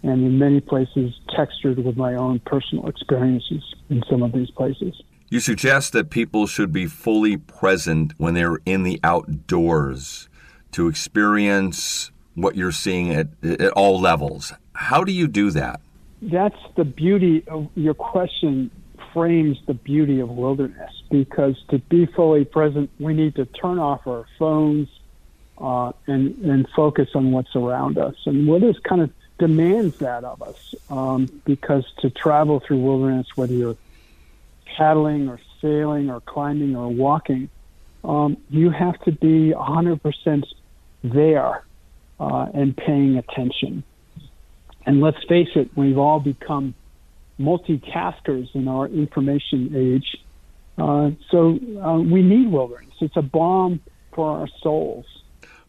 [0.10, 5.02] and in many places textured with my own personal experiences in some of these places.
[5.30, 10.30] You suggest that people should be fully present when they're in the outdoors
[10.72, 14.54] to experience what you're seeing at, at all levels.
[14.74, 15.82] How do you do that?
[16.22, 18.72] That's the beauty of your question
[19.14, 24.06] frames the beauty of wilderness because to be fully present, we need to turn off
[24.06, 24.88] our phones
[25.58, 28.16] uh, and and focus on what's around us.
[28.26, 33.28] And what is kind of demands that of us um, because to travel through wilderness,
[33.36, 33.78] whether you're
[34.78, 37.50] paddling or sailing or climbing or walking,
[38.04, 40.44] um, you have to be 100%
[41.04, 41.64] there
[42.20, 43.84] uh, and paying attention.
[44.86, 46.74] And let's face it, we've all become
[47.40, 50.18] multitaskers in our information age.
[50.78, 52.94] Uh, so uh, we need wilderness.
[53.02, 53.82] It's a balm
[54.14, 55.06] for our souls.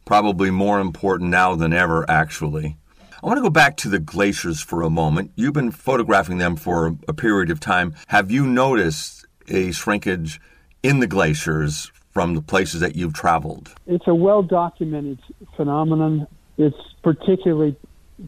[0.05, 2.77] Probably more important now than ever, actually.
[3.21, 5.33] I want to go back to the glaciers for a moment.
[5.35, 7.97] You've been photographing them for a period of time.
[8.07, 10.41] Have you noticed a shrinkage
[10.85, 13.75] in the glaciers from the places that you've traveled?
[13.87, 15.19] It's a well documented
[15.57, 16.29] phenomenon.
[16.59, 17.77] It's particularly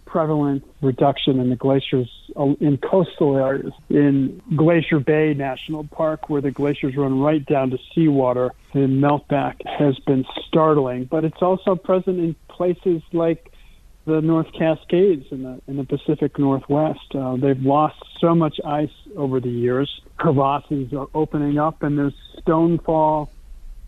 [0.07, 3.72] prevalent reduction in the glaciers uh, in coastal areas.
[3.90, 9.64] In Glacier Bay National Park, where the glaciers run right down to seawater, the meltback
[9.66, 13.49] has been startling, but it's also present in places like
[14.10, 17.14] the North Cascades in the in the Pacific Northwest.
[17.14, 19.88] Uh, they've lost so much ice over the years.
[20.18, 23.28] Crevasses are opening up, and there's stonefall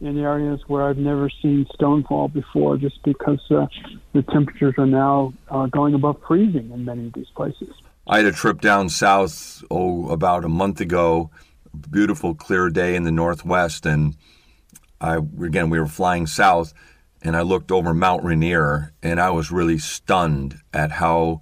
[0.01, 3.67] in areas where I've never seen stonefall before, just because uh,
[4.13, 7.71] the temperatures are now uh, going above freezing in many of these places.
[8.07, 11.31] I had a trip down south oh about a month ago.
[11.91, 14.17] Beautiful clear day in the Northwest, and
[15.01, 16.75] I again we were flying south
[17.23, 21.41] and I looked over Mount Rainier, and I was really stunned at how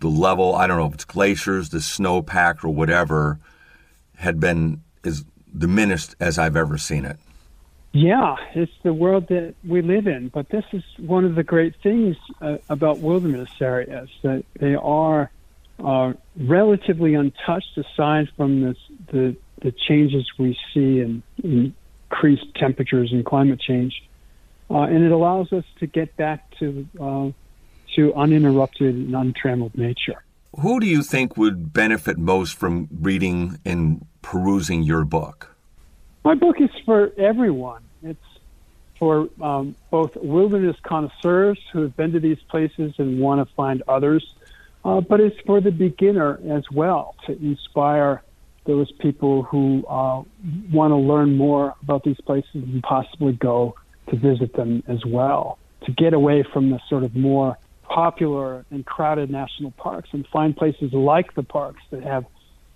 [0.00, 3.38] the level, I don't know if it's glaciers, the snowpack, or whatever,
[4.16, 5.24] had been as
[5.56, 7.16] diminished as I've ever seen it.
[7.92, 10.28] Yeah, it's the world that we live in.
[10.28, 15.30] But this is one of the great things uh, about wilderness areas that they are
[15.84, 18.78] uh, relatively untouched, aside from this,
[19.10, 21.72] the the changes we see in, in
[22.12, 24.02] increased temperatures and climate change,
[24.72, 27.30] uh, and it allows us to get back to uh,
[27.94, 30.24] to uninterrupted and untrammeled nature.
[30.60, 35.54] Who do you think would benefit most from reading and perusing your book?
[36.24, 37.82] My book is for everyone.
[38.02, 38.18] It's
[38.98, 43.82] for um, both wilderness connoisseurs who have been to these places and want to find
[43.88, 44.34] others,
[44.84, 48.22] uh, but it's for the beginner as well to inspire
[48.64, 50.22] those people who uh,
[50.72, 53.74] want to learn more about these places and possibly go
[54.08, 55.58] to visit them as well.
[55.86, 60.56] To get away from the sort of more popular and crowded national parks and find
[60.56, 62.24] places like the parks that have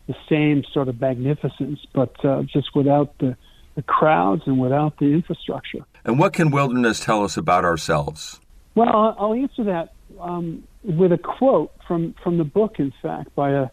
[0.07, 3.37] the same sort of magnificence, but uh, just without the,
[3.75, 5.85] the crowds and without the infrastructure.
[6.05, 8.41] And what can wilderness tell us about ourselves?
[8.75, 13.51] Well, I'll answer that um, with a quote from, from the book, in fact, by
[13.51, 13.69] a,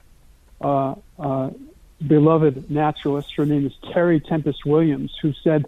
[0.62, 1.50] uh, uh,
[2.06, 3.34] beloved naturalist.
[3.36, 5.66] Her name is Terry Tempest Williams, who said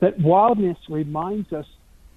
[0.00, 1.66] that wildness reminds us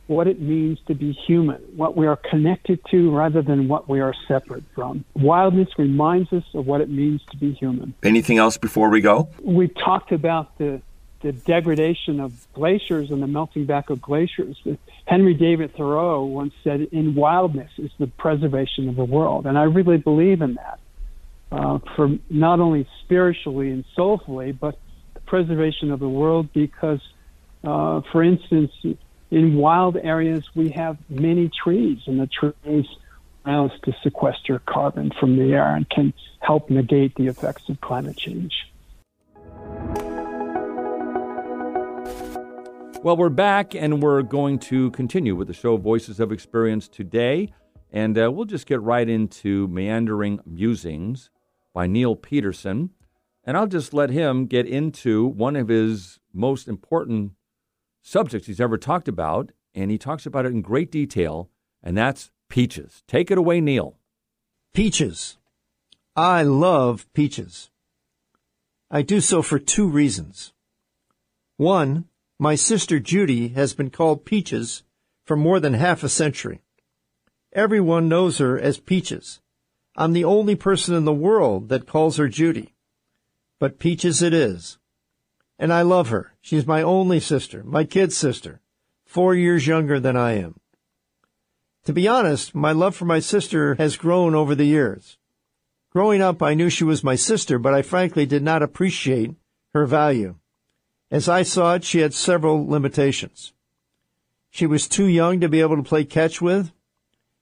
[0.07, 3.99] what it means to be human, what we are connected to rather than what we
[3.99, 5.05] are separate from.
[5.13, 7.93] Wildness reminds us of what it means to be human.
[8.01, 9.29] Anything else before we go?
[9.41, 10.81] We talked about the
[11.21, 14.57] the degradation of glaciers and the melting back of glaciers.
[15.05, 19.63] Henry David Thoreau once said, "In wildness is the preservation of the world," and I
[19.63, 20.79] really believe in that.
[21.51, 24.77] Uh, for not only spiritually and soulfully, but
[25.13, 27.01] the preservation of the world because,
[27.63, 28.71] uh, for instance,
[29.31, 32.85] in wild areas we have many trees, and the trees
[33.45, 37.79] allow us to sequester carbon from the air and can help negate the effects of
[37.81, 38.53] climate change.
[43.01, 47.53] Well, we're back and we're going to continue with the show Voices of Experience today.
[47.91, 51.29] And uh, we'll just get right into Meandering Musings
[51.73, 52.89] by Neil Peterson.
[53.45, 57.31] And I'll just let him get into one of his most important
[58.01, 59.51] subjects he's ever talked about.
[59.75, 61.49] And he talks about it in great detail,
[61.83, 63.03] and that's peaches.
[63.07, 63.97] Take it away, Neil.
[64.73, 65.37] Peaches.
[66.15, 67.69] I love peaches.
[68.89, 70.53] I do so for two reasons.
[71.57, 72.05] One,
[72.39, 74.83] my sister Judy has been called Peaches
[75.23, 76.61] for more than half a century.
[77.53, 79.39] Everyone knows her as Peaches.
[79.95, 82.73] I'm the only person in the world that calls her Judy.
[83.59, 84.77] But Peaches it is.
[85.59, 86.33] And I love her.
[86.39, 88.61] She's my only sister, my kid sister,
[89.05, 90.59] four years younger than I am.
[91.85, 95.17] To be honest, my love for my sister has grown over the years.
[95.91, 99.35] Growing up, I knew she was my sister, but I frankly did not appreciate
[99.73, 100.35] her value.
[101.11, 103.53] As I saw it, she had several limitations.
[104.51, 106.71] She was too young to be able to play catch with.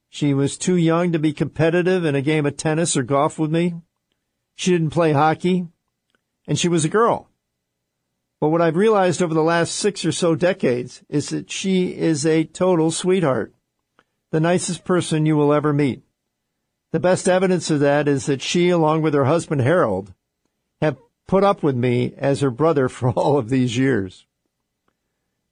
[0.09, 3.51] She was too young to be competitive in a game of tennis or golf with
[3.51, 3.75] me.
[4.55, 5.67] She didn't play hockey.
[6.47, 7.26] And she was a girl.
[8.39, 12.25] But what I've realized over the last six or so decades is that she is
[12.25, 13.53] a total sweetheart.
[14.31, 16.03] The nicest person you will ever meet.
[16.91, 20.13] The best evidence of that is that she, along with her husband Harold,
[20.81, 20.97] have
[21.27, 24.25] put up with me as her brother for all of these years.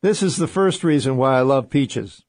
[0.02, 2.24] This is the first reason why I love peaches.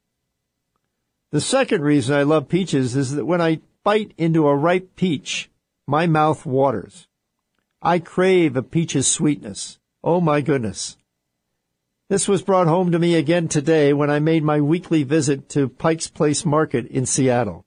[1.32, 5.50] The second reason I love peaches is that when I bite into a ripe peach,
[5.86, 7.06] my mouth waters.
[7.80, 9.78] I crave a peach's sweetness.
[10.08, 10.96] Oh my goodness.
[12.08, 15.68] This was brought home to me again today when I made my weekly visit to
[15.68, 17.66] Pike's Place Market in Seattle.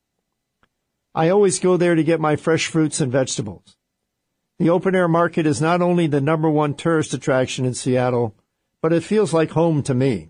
[1.14, 3.76] I always go there to get my fresh fruits and vegetables.
[4.58, 8.34] The open air market is not only the number one tourist attraction in Seattle,
[8.82, 10.30] but it feels like home to me.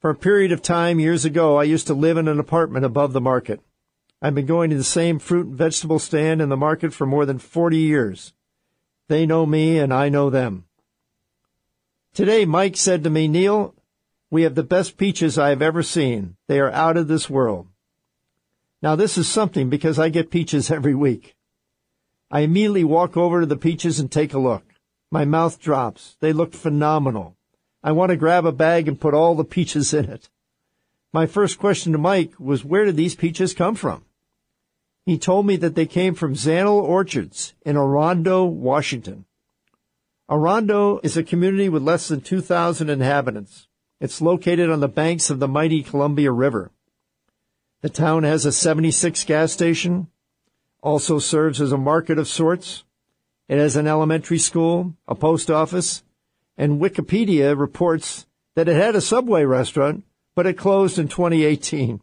[0.00, 3.12] For a period of time years ago, I used to live in an apartment above
[3.12, 3.60] the market.
[4.22, 7.26] I've been going to the same fruit and vegetable stand in the market for more
[7.26, 8.32] than 40 years.
[9.12, 10.64] They know me and I know them.
[12.14, 13.74] Today, Mike said to me, Neil,
[14.30, 16.36] we have the best peaches I have ever seen.
[16.46, 17.66] They are out of this world.
[18.80, 21.36] Now this is something because I get peaches every week.
[22.30, 24.64] I immediately walk over to the peaches and take a look.
[25.10, 26.16] My mouth drops.
[26.20, 27.36] They look phenomenal.
[27.84, 30.30] I want to grab a bag and put all the peaches in it.
[31.12, 34.06] My first question to Mike was, where did these peaches come from?
[35.04, 39.24] He told me that they came from Zanel Orchards in Orondo, Washington.
[40.30, 43.66] Orondo is a community with less than 2,000 inhabitants.
[44.00, 46.70] It's located on the banks of the mighty Columbia River.
[47.82, 50.06] The town has a 76 gas station,
[50.82, 52.84] also serves as a market of sorts.
[53.48, 56.04] It has an elementary school, a post office,
[56.56, 60.04] and Wikipedia reports that it had a Subway restaurant,
[60.36, 62.00] but it closed in 2018.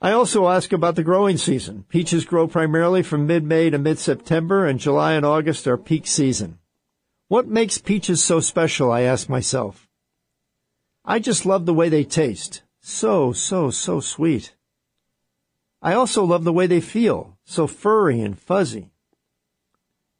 [0.00, 1.84] I also ask about the growing season.
[1.88, 6.58] Peaches grow primarily from mid-May to mid-September, and July and August are peak season.
[7.28, 9.88] What makes peaches so special, I ask myself.
[11.04, 12.62] I just love the way they taste.
[12.80, 14.54] So, so, so sweet.
[15.80, 18.90] I also love the way they feel, so furry and fuzzy.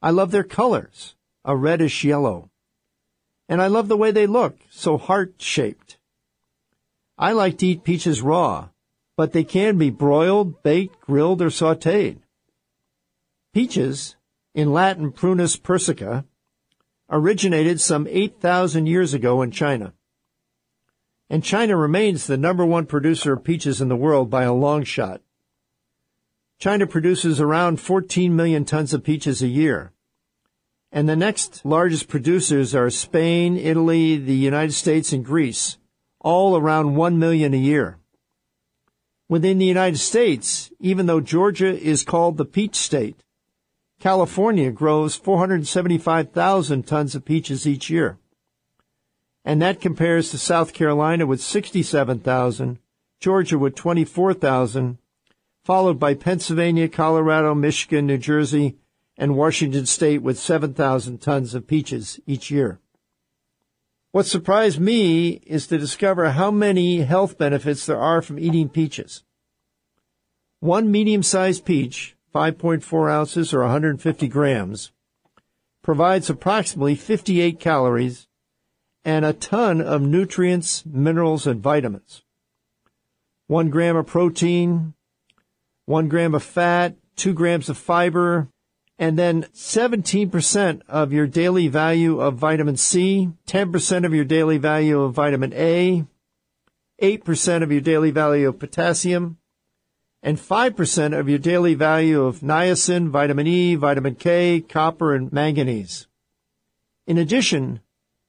[0.01, 2.51] I love their colors, a reddish yellow.
[3.49, 5.99] And I love the way they look, so heart-shaped.
[7.19, 8.69] I like to eat peaches raw,
[9.17, 12.19] but they can be broiled, baked, grilled, or sauteed.
[13.55, 14.17] Peaches,
[14.55, 16.25] in Latin Prunus persica,
[17.11, 19.95] originated some 8,000 years ago in China.
[21.29, 24.85] And China remains the number one producer of peaches in the world by a long
[24.85, 25.23] shot.
[26.59, 29.93] China produces around 14 million tons of peaches a year.
[30.93, 35.79] And the next largest producers are Spain, Italy, the United States, and Greece,
[36.21, 37.99] all around 1 million a year.
[39.29, 43.25] Within the United States, even though Georgia is called the peach state,
[43.99, 48.19] California grows 475,000 tons of peaches each year.
[49.45, 52.79] And that compares to South Carolina with 67,000,
[53.19, 54.99] Georgia with 24,000,
[55.65, 58.77] followed by Pennsylvania, Colorado, Michigan, New Jersey,
[59.17, 62.79] and Washington State with 7,000 tons of peaches each year.
[64.17, 69.25] What surprised me is to discover how many health benefits there are from eating peaches.
[70.61, 74.91] One medium-sized peach, 5.4 ounces or 150 grams,
[75.83, 78.27] provides approximately 58 calories
[79.05, 82.23] and a ton of nutrients, minerals, and vitamins.
[83.49, 84.95] One gram of protein,
[85.85, 88.49] one gram of fat, two grams of fiber,
[88.99, 95.01] and then 17% of your daily value of vitamin C, 10% of your daily value
[95.01, 96.05] of vitamin A,
[97.03, 99.37] 8% of your daily value of potassium,
[100.23, 106.07] and 5% of your daily value of niacin, vitamin E, vitamin K, copper, and manganese.
[107.07, 107.81] In addition,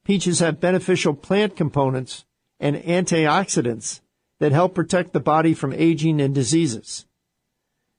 [0.04, 2.26] peaches have beneficial plant components
[2.60, 4.00] and antioxidants
[4.38, 7.06] that help protect the body from aging and diseases.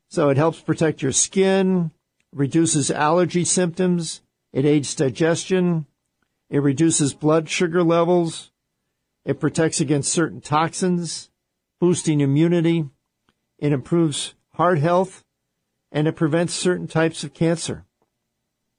[0.08, 1.92] So it helps protect your skin,
[2.34, 4.22] reduces allergy symptoms,
[4.54, 5.86] it aids digestion,
[6.50, 8.52] it reduces blood sugar levels,
[9.26, 11.30] it protects against certain toxins,
[11.80, 12.90] boosting immunity,
[13.58, 15.24] it improves heart health,
[15.92, 17.86] and it prevents certain types of cancer.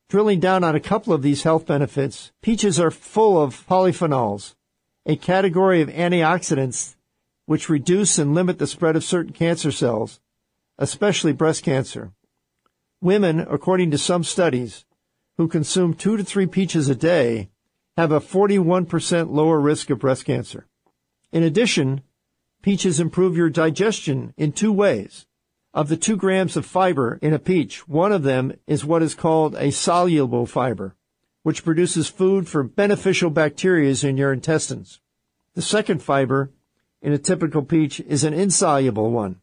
[0.09, 4.55] Drilling down on a couple of these health benefits, peaches are full of polyphenols,
[5.07, 6.97] a category of antioxidants
[7.47, 10.21] which reduce and limit the spread of certain cancer cells
[10.81, 12.11] especially breast cancer.
[13.03, 14.85] Women, according to some studies,
[15.39, 17.49] who consume two to three peaches a day
[17.97, 20.67] have a 41% lower risk of breast cancer.
[21.33, 22.03] In addition,
[22.61, 25.27] peaches improve your digestion in two ways.
[25.73, 29.15] Of the two grams of fiber in a peach, one of them is what is
[29.15, 30.95] called a soluble fiber,
[31.43, 35.01] which produces food for beneficial bacteria in your intestines.
[35.55, 36.51] The second fiber
[37.01, 39.41] in a typical peach is an insoluble one,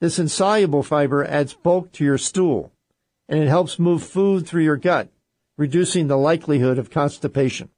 [0.00, 2.72] this insoluble fiber adds bulk to your stool,
[3.28, 5.10] and it helps move food through your gut,
[5.56, 7.68] reducing the likelihood of constipation.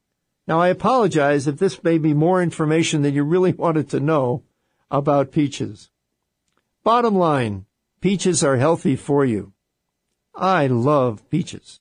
[0.47, 4.43] Now, I apologize if this may be more information than you really wanted to know
[4.91, 5.91] about peaches.
[6.83, 7.67] Bottom line,
[8.01, 9.53] peaches are healthy for you.
[10.35, 11.81] I love peaches.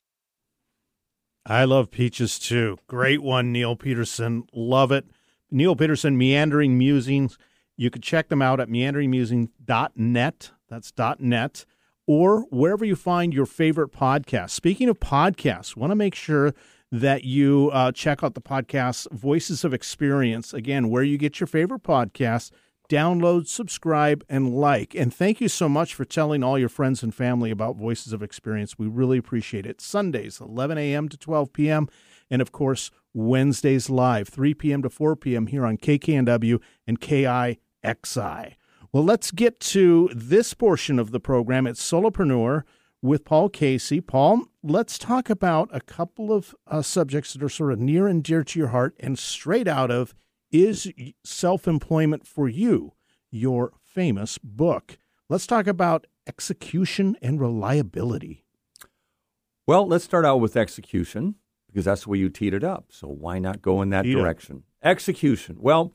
[1.46, 2.78] I love peaches too.
[2.86, 4.44] Great one, Neil Peterson.
[4.52, 5.06] Love it.
[5.50, 7.38] Neil Peterson, Meandering Musings.
[7.76, 10.50] You could check them out at meanderingmusing.net.
[10.68, 11.64] That's .net
[12.10, 14.50] or wherever you find your favorite podcast.
[14.50, 16.52] Speaking of podcasts, want to make sure
[16.90, 20.52] that you uh, check out the podcast Voices of Experience.
[20.52, 22.50] Again, where you get your favorite podcasts,
[22.88, 24.92] download, subscribe, and like.
[24.96, 28.24] And thank you so much for telling all your friends and family about Voices of
[28.24, 28.76] Experience.
[28.76, 29.80] We really appreciate it.
[29.80, 31.08] Sundays, 11 a.m.
[31.10, 31.86] to 12 p.m.
[32.28, 34.82] And of course, Wednesdays live, 3 p.m.
[34.82, 35.46] to 4 p.m.
[35.46, 38.56] here on KKNW and KI XI.
[38.92, 41.68] Well, let's get to this portion of the program.
[41.68, 42.64] It's Solopreneur
[43.00, 44.00] with Paul Casey.
[44.00, 48.24] Paul, let's talk about a couple of uh, subjects that are sort of near and
[48.24, 50.12] dear to your heart and straight out of
[50.50, 50.92] Is
[51.22, 52.94] Self Employment for You,
[53.30, 54.98] your famous book.
[55.28, 58.44] Let's talk about execution and reliability.
[59.68, 61.36] Well, let's start out with execution
[61.68, 62.86] because that's the way you teed it up.
[62.90, 64.64] So why not go in that direction?
[64.82, 64.90] Up.
[64.90, 65.58] Execution.
[65.60, 65.92] Well,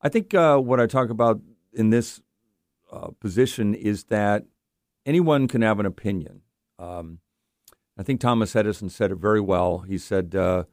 [0.00, 1.40] I think uh, what I talk about
[1.78, 2.20] in this
[2.92, 4.44] uh, position is that
[5.06, 6.42] anyone can have an opinion.
[6.78, 7.20] Um,
[7.96, 9.78] I think Thomas Edison said it very well.
[9.78, 10.64] He said uh,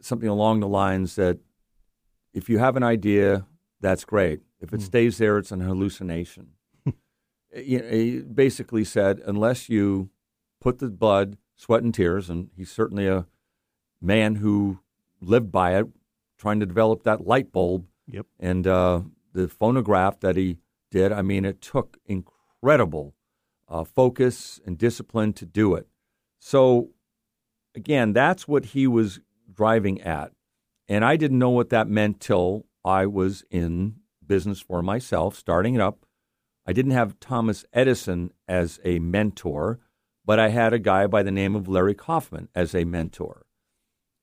[0.00, 1.38] something along the lines that
[2.32, 3.46] if you have an idea,
[3.80, 4.40] that's great.
[4.60, 6.50] If it stays there, it's an hallucination.
[7.56, 10.10] you know, he basically said, unless you
[10.60, 13.26] put the blood, sweat, and tears, and he's certainly a
[14.00, 14.80] man who
[15.20, 15.86] lived by it,
[16.38, 17.86] trying to develop that light bulb.
[18.08, 18.26] Yep.
[18.40, 19.02] And uh,
[19.34, 20.58] the phonograph that he
[20.90, 23.14] did, I mean, it took incredible
[23.68, 25.88] uh, focus and discipline to do it.
[26.38, 26.90] So,
[27.74, 29.20] again, that's what he was
[29.52, 30.32] driving at.
[30.88, 35.74] And I didn't know what that meant till I was in business for myself, starting
[35.74, 36.06] it up.
[36.66, 39.80] I didn't have Thomas Edison as a mentor,
[40.24, 43.46] but I had a guy by the name of Larry Kaufman as a mentor.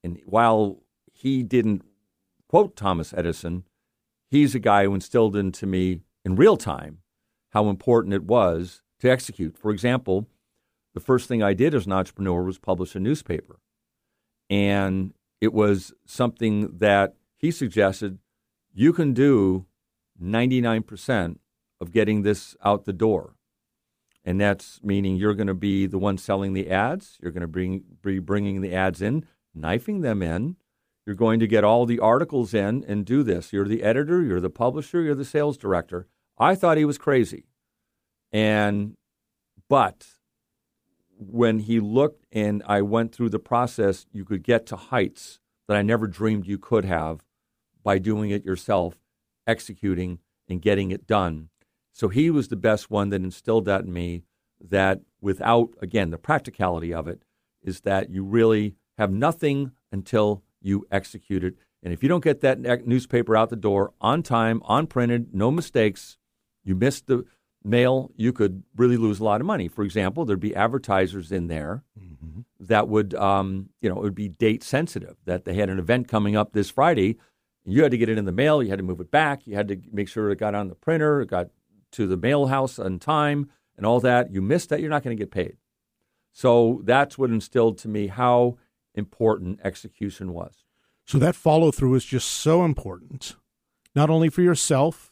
[0.04, 1.84] And while he didn't
[2.48, 3.64] quote Thomas Edison,
[4.32, 7.00] he's a guy who instilled into me in real time
[7.52, 9.58] how important it was to execute.
[9.58, 10.28] For example,
[10.94, 13.60] the first thing I did as an entrepreneur was publish a newspaper.
[14.50, 18.20] And it was something that he suggested
[18.74, 19.66] you can do
[20.22, 21.38] 99%
[21.80, 23.36] of getting this out the door.
[24.24, 27.18] And that's meaning you're going to be the one selling the ads.
[27.22, 29.26] You're going to bring, be bringing the ads in,
[29.56, 30.58] knifing them in.
[31.12, 33.52] You're going to get all the articles in and do this.
[33.52, 36.08] You're the editor, you're the publisher, you're the sales director.
[36.38, 37.44] I thought he was crazy.
[38.32, 38.96] And,
[39.68, 40.08] but
[41.18, 45.76] when he looked and I went through the process, you could get to heights that
[45.76, 47.26] I never dreamed you could have
[47.84, 48.96] by doing it yourself,
[49.46, 51.50] executing and getting it done.
[51.92, 54.24] So he was the best one that instilled that in me
[54.62, 57.24] that without, again, the practicality of it
[57.62, 61.56] is that you really have nothing until you execute it.
[61.84, 65.50] And if you don't get that newspaper out the door on time, on printed, no
[65.50, 66.18] mistakes,
[66.64, 67.26] you missed the
[67.64, 69.68] mail, you could really lose a lot of money.
[69.68, 72.42] For example, there'd be advertisers in there mm-hmm.
[72.60, 76.08] that would, um, you know, it would be date sensitive, that they had an event
[76.08, 77.18] coming up this Friday.
[77.66, 79.56] You had to get it in the mail, you had to move it back, you
[79.56, 81.50] had to make sure it got on the printer, it got
[81.92, 84.32] to the mail house on time, and all that.
[84.32, 85.58] You missed that, you're not going to get paid.
[86.32, 88.58] So that's what instilled to me how
[88.96, 90.64] important execution was.
[91.06, 93.36] So that follow through is just so important,
[93.96, 95.12] not only for yourself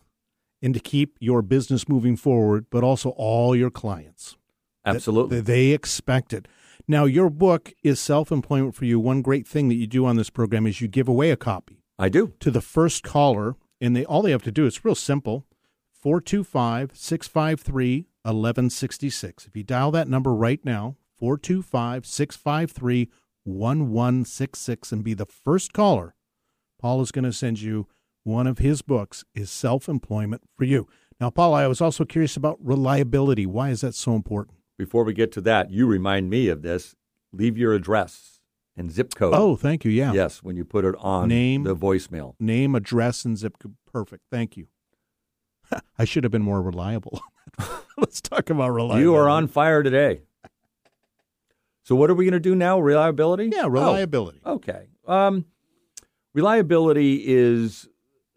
[0.61, 4.37] and to keep your business moving forward, but also all your clients.
[4.85, 5.37] Absolutely.
[5.37, 6.47] That, that they expect it.
[6.87, 8.99] Now, your book is self employment for you.
[8.99, 11.83] One great thing that you do on this program is you give away a copy.
[11.97, 12.33] I do.
[12.39, 15.45] To the first caller, and they all they have to do it's real simple
[15.91, 19.45] 425 653 1166.
[19.45, 23.09] If you dial that number right now, 425 653
[23.43, 26.15] 1166, and be the first caller,
[26.79, 27.87] Paul is going to send you
[28.23, 30.87] one of his books is Self Employment for You.
[31.19, 33.45] Now, Paul, I was also curious about reliability.
[33.45, 34.57] Why is that so important?
[34.77, 36.95] Before we get to that, you remind me of this.
[37.33, 38.39] Leave your address
[38.77, 39.33] and zip code.
[39.35, 39.91] Oh, thank you.
[39.91, 40.13] Yeah.
[40.13, 42.35] Yes, when you put it on name, the voicemail.
[42.39, 43.75] Name, address, and zip code.
[43.91, 44.23] Perfect.
[44.31, 44.67] Thank you.
[45.99, 47.21] I should have been more reliable.
[47.97, 49.01] Let's talk about reliability.
[49.01, 50.21] You are on fire today.
[51.89, 52.79] So, what are we going to do now?
[52.79, 53.49] Reliability?
[53.51, 54.41] Yeah, reliability.
[54.45, 54.89] Oh, okay.
[55.07, 55.45] Um,
[56.35, 57.89] reliability is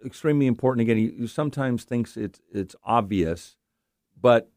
[0.02, 0.80] extremely important.
[0.80, 3.58] Again, you, you sometimes thinks it's it's obvious,
[4.18, 4.50] but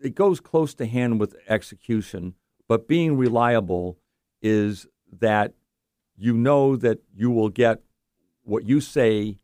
[0.00, 2.34] it goes close to hand with execution.
[2.68, 3.98] But being reliable
[4.40, 4.86] is
[5.18, 5.54] that
[6.16, 7.82] you know that you will get
[8.44, 9.40] what you say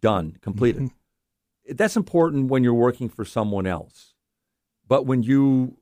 [0.00, 0.82] done, completed.
[0.82, 1.76] Mm-hmm.
[1.76, 4.14] That's important when you're working for someone else.
[4.88, 5.79] But when you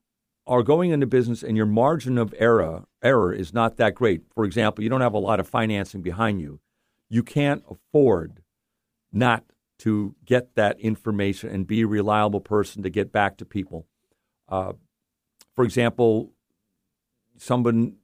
[0.49, 4.23] are going into business and your margin of error error is not that great.
[4.35, 6.61] For example, you don't have a lot of financing behind you
[7.09, 8.43] you can't afford
[9.13, 9.45] not
[9.79, 13.87] to get that information and be a reliable person to get back to people.
[14.49, 14.73] Uh,
[15.55, 16.33] for example,
[17.37, 17.97] someone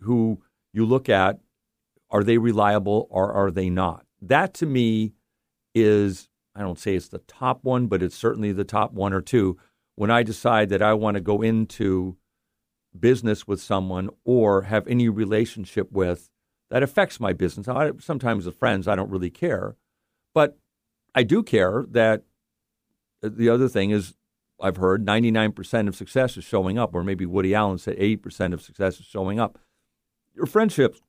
[0.00, 0.42] who
[0.72, 1.38] you look at,
[2.10, 4.04] are they reliable or are they not?
[4.20, 5.12] That to me
[5.74, 9.20] is, I don't say it's the top one, but it's certainly the top one or
[9.20, 9.56] two
[9.94, 12.16] when I decide that I want to go into
[12.98, 16.30] business with someone or have any relationship with
[16.70, 17.68] that affects my business.
[17.68, 19.76] I, sometimes with friends, I don't really care,
[20.34, 20.58] but
[21.14, 22.22] I do care that
[23.22, 24.14] the other thing is
[24.60, 28.62] I've heard 99% of success is showing up, or maybe Woody Allen said 80% of
[28.62, 29.58] success is showing up.
[30.34, 31.00] Your friendships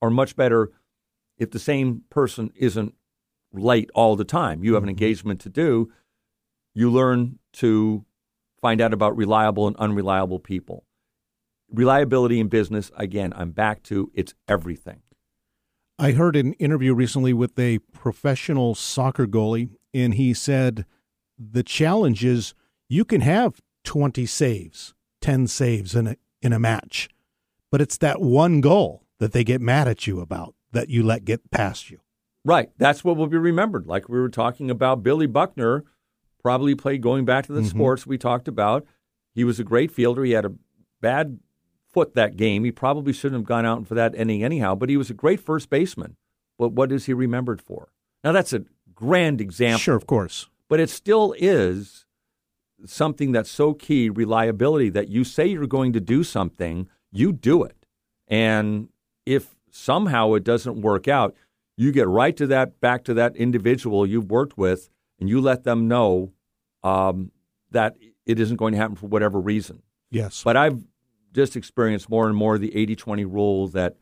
[0.00, 0.70] are much better
[1.38, 2.94] if the same person isn't
[3.52, 4.64] late all the time.
[4.64, 5.02] You have an mm-hmm.
[5.02, 5.92] engagement to do.
[6.74, 8.04] You learn to
[8.60, 10.84] find out about reliable and unreliable people
[11.72, 15.00] reliability in business, again, I'm back to it's everything.
[15.98, 20.84] I heard an interview recently with a professional soccer goalie, and he said
[21.38, 22.54] the challenge is
[22.88, 27.08] you can have 20 saves, 10 saves in a, in a match,
[27.70, 31.24] but it's that one goal that they get mad at you about that you let
[31.24, 32.00] get past you.
[32.44, 32.70] Right.
[32.76, 33.86] That's what will be remembered.
[33.86, 35.84] Like we were talking about, Billy Buckner
[36.42, 37.70] probably played going back to the Mhm.
[37.70, 38.86] sports we talked about.
[39.34, 40.24] He was a great fielder.
[40.24, 40.54] He had a
[41.00, 41.38] bad
[41.92, 42.64] foot that game.
[42.64, 45.40] He probably shouldn't have gone out for that inning anyhow, but he was a great
[45.40, 46.16] first baseman.
[46.58, 47.92] But what is he remembered for?
[48.24, 48.64] Now, that's a
[48.94, 49.78] grand example.
[49.78, 50.48] Sure, of course.
[50.68, 52.06] But it still is
[52.84, 57.62] something that's so key reliability that you say you're going to do something, you do
[57.62, 57.86] it.
[58.26, 58.88] And
[59.26, 61.34] if somehow it doesn't work out,
[61.76, 64.90] you get right to that, back to that individual you've worked with,
[65.22, 66.32] and you let them know
[66.82, 67.30] um,
[67.70, 67.94] that
[68.26, 69.80] it isn't going to happen for whatever reason.
[70.10, 70.42] Yes.
[70.42, 70.82] But I've
[71.32, 73.94] just experienced more and more the 80 20 rule that,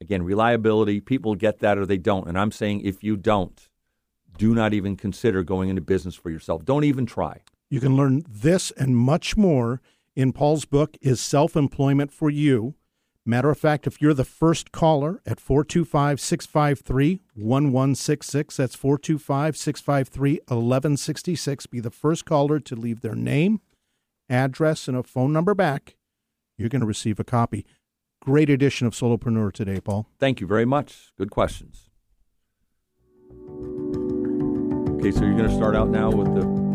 [0.00, 2.28] again, reliability, people get that or they don't.
[2.28, 3.68] And I'm saying if you don't,
[4.36, 6.64] do not even consider going into business for yourself.
[6.64, 7.40] Don't even try.
[7.68, 9.80] You can learn this and much more
[10.14, 12.76] in Paul's book, Is Self Employment for You?
[13.28, 20.32] Matter of fact, if you're the first caller at 425 653 1166, that's 425 653
[20.48, 23.60] 1166, be the first caller to leave their name,
[24.30, 25.96] address, and a phone number back.
[26.56, 27.66] You're going to receive a copy.
[28.22, 30.08] Great edition of Solopreneur today, Paul.
[30.18, 31.12] Thank you very much.
[31.18, 31.90] Good questions.
[34.96, 36.67] Okay, so you're going to start out now with the.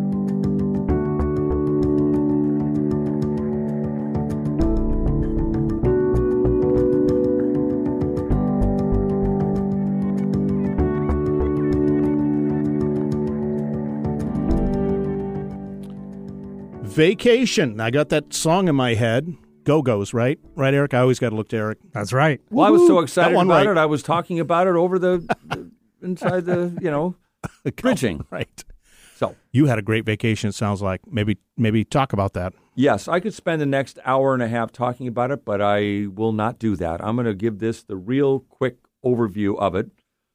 [16.94, 17.80] Vacation.
[17.80, 19.36] I got that song in my head.
[19.64, 20.39] Go Go's, right?
[20.56, 20.94] Right, Eric?
[20.94, 21.80] I always got to look to Eric.
[21.91, 22.39] That's right.
[22.52, 23.78] Well, I was so excited one about right.
[23.78, 23.80] it.
[23.80, 25.72] I was talking about it over the, the
[26.04, 27.16] inside the you know
[27.78, 28.26] bridging.
[28.30, 28.64] Right.
[29.16, 30.50] So You had a great vacation.
[30.50, 32.54] It sounds like maybe maybe talk about that.
[32.76, 36.08] yes, I could spend the next hour and a half talking about it, but I
[36.14, 37.04] will not do that.
[37.04, 39.89] I'm going to give this the real quick overview of it.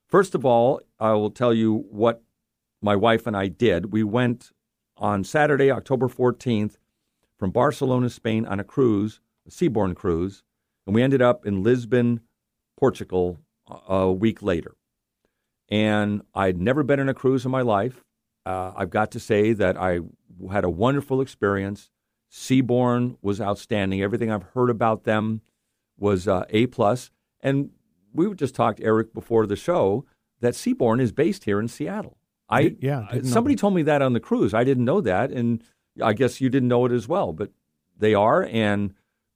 [0.07, 2.21] First of all, I will tell you what
[2.81, 3.93] my wife and I did.
[3.93, 4.51] We went
[4.99, 6.77] on Saturday, October 14th,
[7.37, 10.43] from Barcelona, Spain, on a cruise, a Seabourn cruise,
[10.85, 12.19] and we ended up in Lisbon,
[12.77, 13.39] Portugal,
[13.87, 14.75] a week later.
[15.69, 18.03] And I'd never been on a cruise in my life.
[18.45, 19.99] Uh, I've got to say that I
[20.51, 21.89] had a wonderful experience.
[22.31, 24.01] Seabourn was outstanding.
[24.01, 25.41] Everything I've heard about them
[25.97, 27.11] was uh, a plus.
[27.41, 27.71] And
[28.13, 30.05] we just talked, Eric, before the show
[30.39, 32.18] that Seabourn is based here in Seattle.
[32.49, 34.53] I yeah, somebody told me that on the cruise.
[34.53, 35.63] I didn't know that, and
[36.01, 37.31] I guess you didn't know it as well.
[37.31, 37.51] But
[37.97, 38.93] they are, and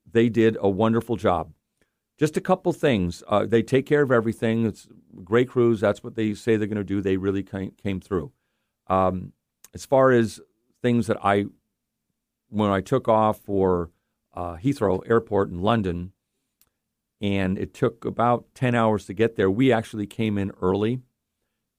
[0.10, 1.52] they did a wonderful job.
[2.18, 3.24] Just a couple things.
[3.28, 4.66] Uh, they take care of everything.
[4.66, 4.88] It's
[5.18, 5.80] a great cruise.
[5.80, 7.02] That's what they say they're going to do.
[7.02, 8.32] They really came, came through.
[8.88, 9.34] Um,
[9.74, 10.40] as far as
[10.82, 11.46] things that I,
[12.50, 13.90] when I took off for
[14.34, 16.14] uh, Heathrow Airport in London,
[17.20, 21.00] and it took about 10 hours to get there, we actually came in early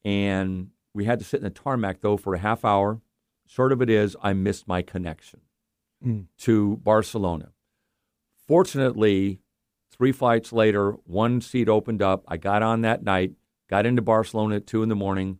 [0.04, 3.00] and we had to sit in the tarmac though for a half hour.
[3.46, 5.40] Short of it is, I missed my connection
[6.04, 6.26] Mm.
[6.38, 7.52] to Barcelona.
[8.46, 9.40] Fortunately,
[9.90, 12.24] three flights later, one seat opened up.
[12.28, 13.32] I got on that night,
[13.70, 15.38] got into Barcelona at two in the morning,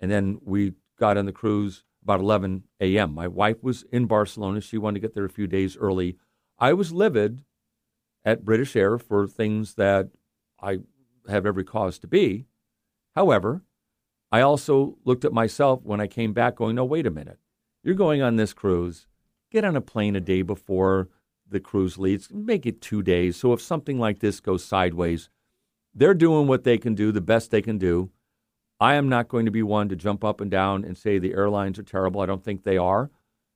[0.00, 3.14] and then we got on the cruise about 11 a.m.
[3.14, 4.60] My wife was in Barcelona.
[4.60, 6.18] She wanted to get there a few days early.
[6.58, 7.42] I was livid
[8.26, 10.10] at British Air for things that
[10.60, 10.80] I
[11.28, 12.44] have every cause to be.
[13.14, 13.62] However,
[14.34, 17.38] I also looked at myself when I came back going, no, wait a minute.
[17.84, 19.06] You're going on this cruise.
[19.52, 21.08] Get on a plane a day before
[21.48, 22.28] the cruise leaves.
[22.32, 23.36] Make it two days.
[23.36, 25.30] So if something like this goes sideways,
[25.94, 28.10] they're doing what they can do, the best they can do.
[28.80, 31.34] I am not going to be one to jump up and down and say the
[31.34, 32.20] airlines are terrible.
[32.20, 33.12] I don't think they are.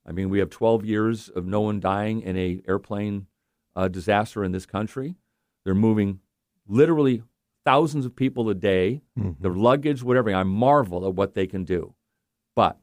[0.06, 3.26] I mean, we have 12 years of no one dying in a airplane
[3.74, 5.16] uh, disaster in this country.
[5.64, 6.20] They're moving
[6.68, 7.24] literally
[7.70, 9.02] thousands of people a day,
[9.40, 10.32] their luggage, whatever.
[10.34, 11.94] I marvel at what they can do.
[12.56, 12.78] But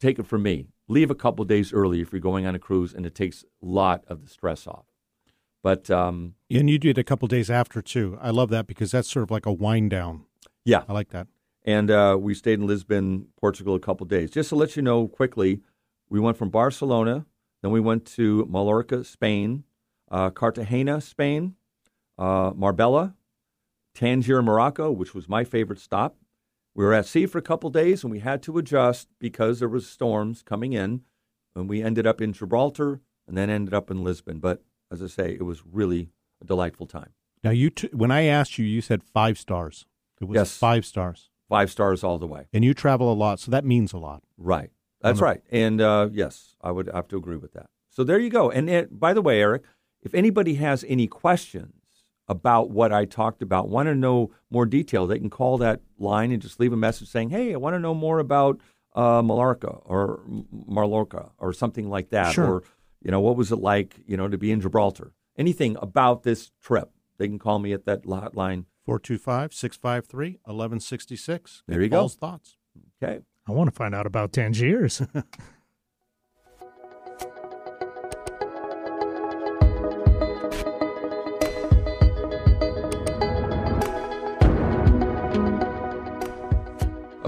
[0.00, 0.68] take it from me.
[0.88, 3.66] Leave a couple days early if you're going on a cruise, and it takes a
[3.66, 4.86] lot of the stress off.
[5.62, 8.18] But um, And you did a couple days after too.
[8.20, 10.24] I love that because that's sort of like a wind down.
[10.64, 11.26] yeah, I like that.
[11.64, 14.30] and uh, we stayed in Lisbon, Portugal, a couple days.
[14.30, 15.60] Just to let you know quickly,
[16.08, 17.26] we went from Barcelona,
[17.62, 19.64] then we went to Mallorca, Spain,
[20.10, 21.54] uh, Cartagena, Spain,
[22.20, 23.14] uh, Marbella,
[23.94, 26.16] Tangier, Morocco, which was my favorite stop.
[26.74, 29.68] We were at sea for a couple days, and we had to adjust because there
[29.68, 31.02] was storms coming in,
[31.56, 34.38] and we ended up in Gibraltar, and then ended up in Lisbon.
[34.38, 34.62] But
[34.92, 36.10] as I say, it was really
[36.40, 37.10] a delightful time.
[37.42, 39.86] Now you t- when I asked you, you said five stars.
[40.20, 40.56] It was Yes.
[40.56, 42.46] five stars, Five stars all the way.
[42.52, 44.22] and you travel a lot, so that means a lot.
[44.36, 44.70] Right.
[45.00, 45.42] That's right.
[45.50, 47.70] And uh, yes, I would have to agree with that.
[47.88, 48.50] So there you go.
[48.50, 49.62] And it, by the way, Eric,
[50.02, 51.79] if anybody has any questions
[52.30, 56.30] about what I talked about, want to know more detail, they can call that line
[56.32, 58.60] and just leave a message saying, "Hey, I want to know more about
[58.94, 60.20] uh, Mallorca or
[60.66, 62.46] Mallorca or something like that, Sure.
[62.46, 62.62] or
[63.02, 65.12] you know, what was it like, you know, to be in Gibraltar?
[65.36, 68.64] Anything about this trip, they can call me at that hotline.
[68.86, 71.62] 425 653 1166.
[71.68, 71.98] There you go.
[71.98, 72.56] Paul's thoughts.
[73.02, 73.20] Okay.
[73.48, 75.02] I want to find out about Tangiers.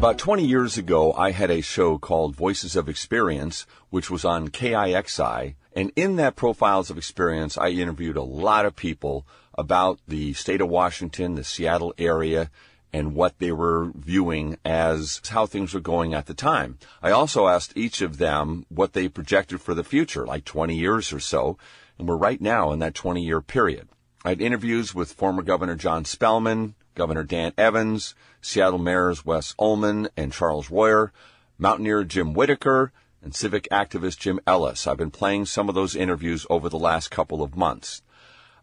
[0.03, 4.49] About 20 years ago, I had a show called Voices of Experience, which was on
[4.49, 5.55] KIXI.
[5.77, 9.25] And in that Profiles of Experience, I interviewed a lot of people
[9.57, 12.51] about the state of Washington, the Seattle area,
[12.93, 16.81] and what they were viewing as how things were going at the time.
[17.01, 21.13] I also asked each of them what they projected for the future, like 20 years
[21.13, 21.59] or so.
[21.97, 23.89] And we're right now in that 20 year period.
[24.25, 30.09] I had interviews with former Governor John Spellman, Governor Dan Evans, Seattle Mayors Wes Uhlman
[30.17, 31.13] and Charles Royer,
[31.59, 34.87] Mountaineer Jim Whittaker, and civic activist Jim Ellis.
[34.87, 38.03] I've been playing some of those interviews over the last couple of months.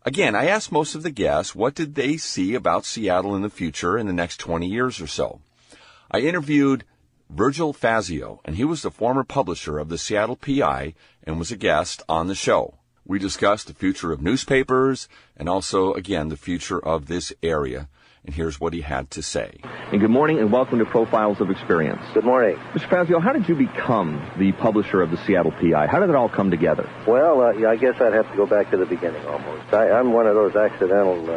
[0.05, 3.49] Again, I asked most of the guests what did they see about Seattle in the
[3.49, 5.41] future in the next 20 years or so.
[6.11, 6.83] I interviewed
[7.29, 11.57] Virgil Fassio, and he was the former publisher of the Seattle P-I and was a
[11.57, 12.75] guest on the show.
[13.05, 15.07] We discussed the future of newspapers
[15.37, 17.87] and also, again, the future of this area.
[18.25, 19.59] And here's what he had to say.
[19.63, 22.01] And good morning and welcome to Profiles of Experience.
[22.13, 22.57] Good morning.
[22.73, 22.89] Mr.
[22.89, 25.87] Fassio, how did you become the publisher of the Seattle P-I?
[25.87, 26.89] How did it all come together?
[27.07, 29.73] Well, uh, yeah, I guess I'd have to go back to the beginning almost.
[29.73, 31.33] I, I'm one of those accidental uh,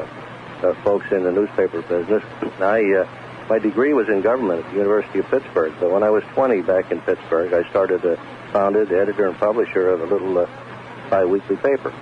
[0.66, 2.24] uh, folks in the newspaper business.
[2.60, 6.10] I, uh, my degree was in government at the University of Pittsburgh, but when I
[6.10, 8.16] was 20 back in Pittsburgh, I started, uh,
[8.52, 10.46] founded, the editor and publisher of a little uh,
[11.10, 11.94] bi-weekly paper.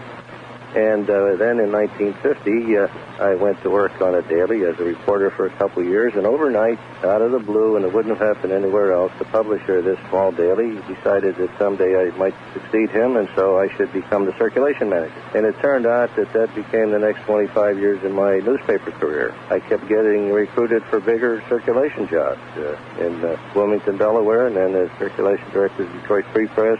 [0.75, 2.87] And uh, then in 1950, uh,
[3.18, 6.14] I went to work on a daily as a reporter for a couple of years.
[6.14, 9.79] And overnight, out of the blue, and it wouldn't have happened anywhere else, the publisher
[9.79, 13.93] of this small daily decided that someday I might succeed him, and so I should
[13.93, 15.21] become the circulation manager.
[15.35, 19.35] And it turned out that that became the next 25 years in my newspaper career.
[19.51, 24.77] I kept getting recruited for bigger circulation jobs uh, in uh, Wilmington, Delaware, and then
[24.77, 26.79] as circulation director of Detroit Free Press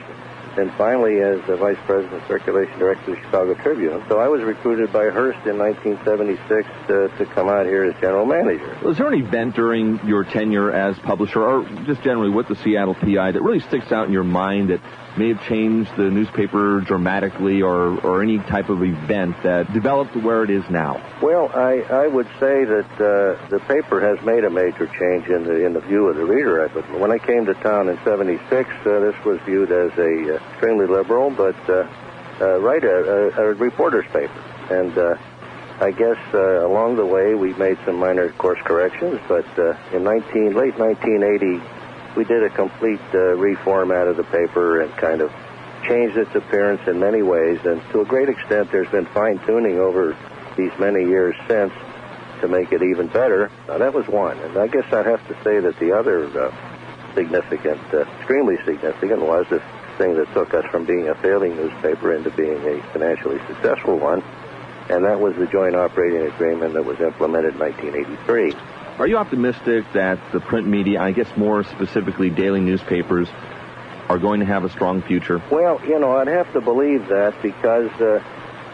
[0.61, 4.04] and finally as the vice president circulation director of the Chicago Tribune.
[4.08, 7.94] So I was recruited by Hearst in 1976 to, uh, to come out here as
[8.00, 8.78] general manager.
[8.84, 12.94] Was there an event during your tenure as publisher, or just generally with the Seattle
[12.94, 14.80] P-I, that really sticks out in your mind that
[15.16, 20.44] may have changed the newspaper dramatically, or, or any type of event that developed where
[20.44, 21.02] it is now?
[21.20, 25.44] Well, I, I would say that uh, the paper has made a major change in
[25.44, 26.68] the in the view of the reader.
[26.72, 30.50] But when I came to town in '76, uh, this was viewed as a uh,
[30.50, 31.86] extremely liberal, but uh,
[32.40, 34.96] uh, right a, a, reporter's paper, and.
[34.96, 35.16] Uh,
[35.82, 39.46] I guess along the way we made some minor course corrections, but
[39.94, 41.56] in 19, late 1980,
[42.20, 45.32] we did a complete uh, reformat of the paper and kind of
[45.88, 47.58] changed its appearance in many ways.
[47.64, 50.14] And to a great extent, there's been fine tuning over
[50.54, 51.72] these many years since
[52.42, 53.50] to make it even better.
[53.66, 54.38] Now, that was one.
[54.40, 56.54] And I guess I'd have to say that the other uh,
[57.14, 59.62] significant, uh, extremely significant, was the
[59.96, 64.22] thing that took us from being a failing newspaper into being a financially successful one.
[64.90, 68.80] And that was the joint operating agreement that was implemented in 1983.
[69.01, 73.28] Are you optimistic that the print media, I guess more specifically daily newspapers,
[74.11, 75.42] are going to have a strong future?
[75.51, 78.22] Well, you know, I'd have to believe that because uh,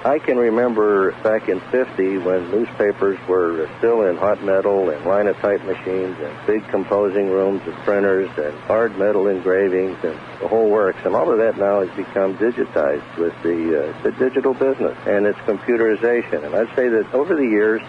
[0.05, 5.63] I can remember back in 50 when newspapers were still in hot metal and linotype
[5.63, 10.99] machines and big composing rooms and printers and hard metal engravings and the whole works.
[11.05, 15.25] And all of that now has become digitized with the, uh, the digital business and
[15.25, 16.45] its computerization.
[16.45, 17.81] And I'd say that over the years,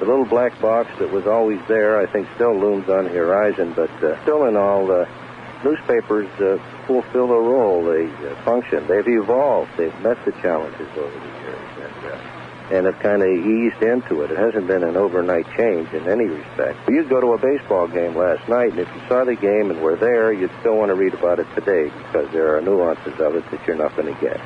[0.00, 3.74] the little black box that was always there, I think, still looms on the horizon.
[3.74, 5.06] But uh, still, in all, uh,
[5.62, 8.86] newspapers uh, fulfill a role, they uh, function.
[8.88, 9.70] They've evolved.
[9.76, 12.40] They've met the challenges over the years, and uh,
[12.72, 14.30] and have kind of eased into it.
[14.30, 16.78] It hasn't been an overnight change in any respect.
[16.88, 19.82] You'd go to a baseball game last night, and if you saw the game and
[19.82, 23.34] were there, you'd still want to read about it today because there are nuances of
[23.34, 24.40] it that you're not going to get.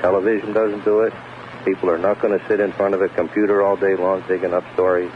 [0.00, 1.12] Television doesn't do it.
[1.66, 4.54] People are not going to sit in front of a computer all day long digging
[4.54, 5.10] up stories.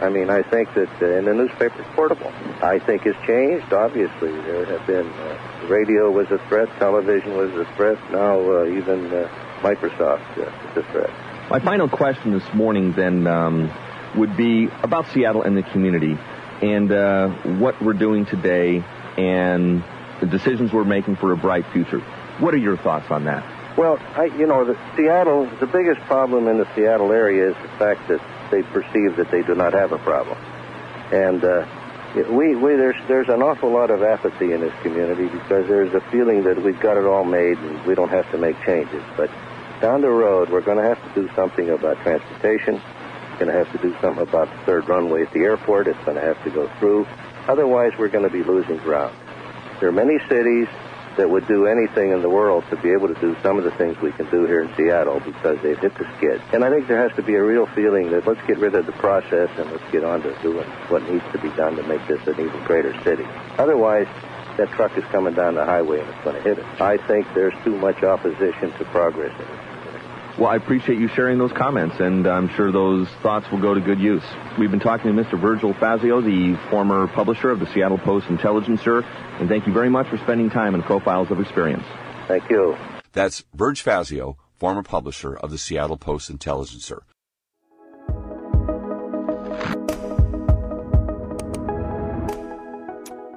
[0.00, 2.32] I mean, I think that, uh, and the newspaper's portable.
[2.62, 4.30] I think it's changed, obviously.
[4.30, 9.12] There have been, uh, radio was a threat, television was a threat, now uh, even
[9.12, 9.28] uh,
[9.60, 11.10] Microsoft uh, is a threat.
[11.50, 13.70] My final question this morning then um,
[14.16, 16.16] would be about Seattle and the community
[16.62, 17.28] and uh,
[17.58, 18.84] what we're doing today
[19.18, 19.82] and
[20.20, 21.98] the decisions we're making for a bright future.
[22.38, 23.44] What are your thoughts on that?
[23.76, 27.68] Well, I, you know, the Seattle, the biggest problem in the Seattle area is the
[27.78, 28.20] fact that
[28.50, 30.36] they perceive that they do not have a problem.
[31.10, 31.66] And uh,
[32.14, 36.02] we, we, there's, there's an awful lot of apathy in this community because there's a
[36.10, 39.02] feeling that we've got it all made and we don't have to make changes.
[39.16, 39.30] But
[39.80, 42.74] down the road, we're going to have to do something about transportation.
[42.74, 45.88] We're going to have to do something about the third runway at the airport.
[45.88, 47.06] It's going to have to go through.
[47.48, 49.16] Otherwise, we're going to be losing ground.
[49.80, 50.68] There are many cities
[51.16, 53.70] that would do anything in the world to be able to do some of the
[53.72, 56.40] things we can do here in Seattle because they've hit the skid.
[56.52, 58.86] And I think there has to be a real feeling that let's get rid of
[58.86, 62.06] the process and let's get on to doing what needs to be done to make
[62.06, 63.24] this an even greater city.
[63.58, 64.06] Otherwise,
[64.56, 66.80] that truck is coming down the highway and it's going to hit it.
[66.80, 69.71] I think there's too much opposition to progress in it.
[70.42, 73.80] Well, I appreciate you sharing those comments, and I'm sure those thoughts will go to
[73.80, 74.24] good use.
[74.58, 75.40] We've been talking to Mr.
[75.40, 79.02] Virgil Fassio, the former publisher of the Seattle Post Intelligencer,
[79.38, 81.84] and thank you very much for spending time in Profiles of Experience.
[82.26, 82.76] Thank you.
[83.12, 87.04] That's Virg Fassio, former publisher of the Seattle Post Intelligencer.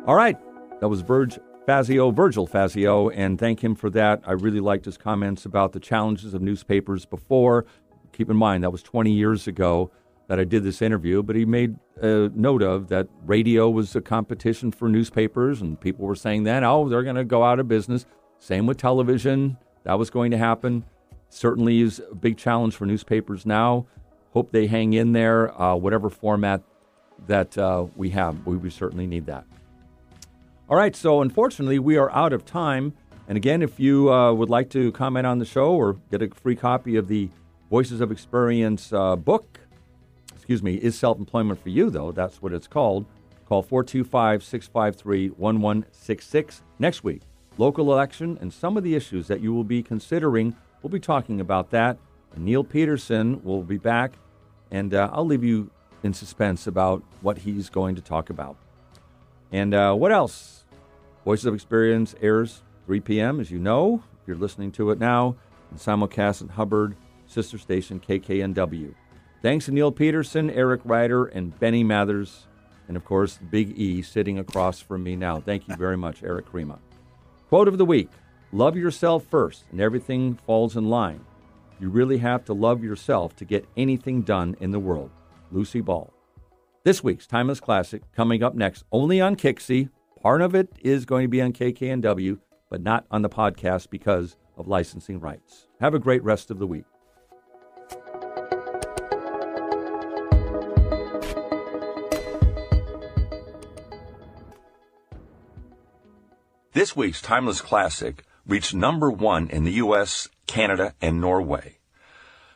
[0.08, 0.40] All right.
[0.82, 1.36] That was Virg
[1.68, 4.22] Fassio, Virgil Fassio, and thank him for that.
[4.26, 7.66] I really liked his comments about the challenges of newspapers before.
[8.14, 9.90] Keep in mind, that was 20 years ago
[10.28, 14.02] that I did this interview, but he made a note of that radio was a
[14.02, 17.68] competition for newspapers, and people were saying then, oh, they're going to go out of
[17.68, 18.06] business.
[18.38, 19.58] Same with television.
[19.84, 20.86] That was going to happen.
[21.30, 23.88] Certainly is a big challenge for newspapers now.
[24.34, 26.62] Hope they hang in there, uh, whatever format
[27.28, 28.46] that uh, we have.
[28.46, 29.46] We, we certainly need that.
[30.68, 32.94] All right, so unfortunately, we are out of time.
[33.28, 36.30] And again, if you uh, would like to comment on the show or get a
[36.30, 37.30] free copy of the
[37.70, 39.60] Voices of Experience uh, book,
[40.34, 42.12] excuse me, is self employment for you, though?
[42.12, 43.06] That's what it's called.
[43.46, 47.22] Call 425 653 1166 next week.
[47.60, 50.56] Local election and some of the issues that you will be considering.
[50.82, 52.00] We'll be talking about that.
[52.34, 54.14] And Neil Peterson will be back,
[54.72, 55.70] and uh, I'll leave you
[56.02, 58.58] in suspense about what he's going to talk about.
[59.56, 60.66] And uh, what else?
[61.24, 65.38] Voices of Experience airs 3 p.m., as you know, if you're listening to it now,
[65.72, 68.94] and simulcast in Hubbard, sister station KKNW.
[69.42, 72.48] Thanks to Neil Peterson, Eric Ryder, and Benny Mathers,
[72.90, 75.40] and of course, Big E sitting across from me now.
[75.40, 76.78] Thank you very much, Eric Krema.
[77.48, 78.10] Quote of the week
[78.52, 81.24] Love yourself first, and everything falls in line.
[81.80, 85.12] You really have to love yourself to get anything done in the world.
[85.50, 86.15] Lucy Ball.
[86.86, 89.90] This week's Timeless Classic coming up next, only on KIXI.
[90.22, 92.38] Part of it is going to be on KKNW,
[92.70, 95.66] but not on the podcast because of licensing rights.
[95.80, 96.84] Have a great rest of the week.
[106.74, 111.80] This week's Timeless Classic reached number one in the U.S., Canada, and Norway.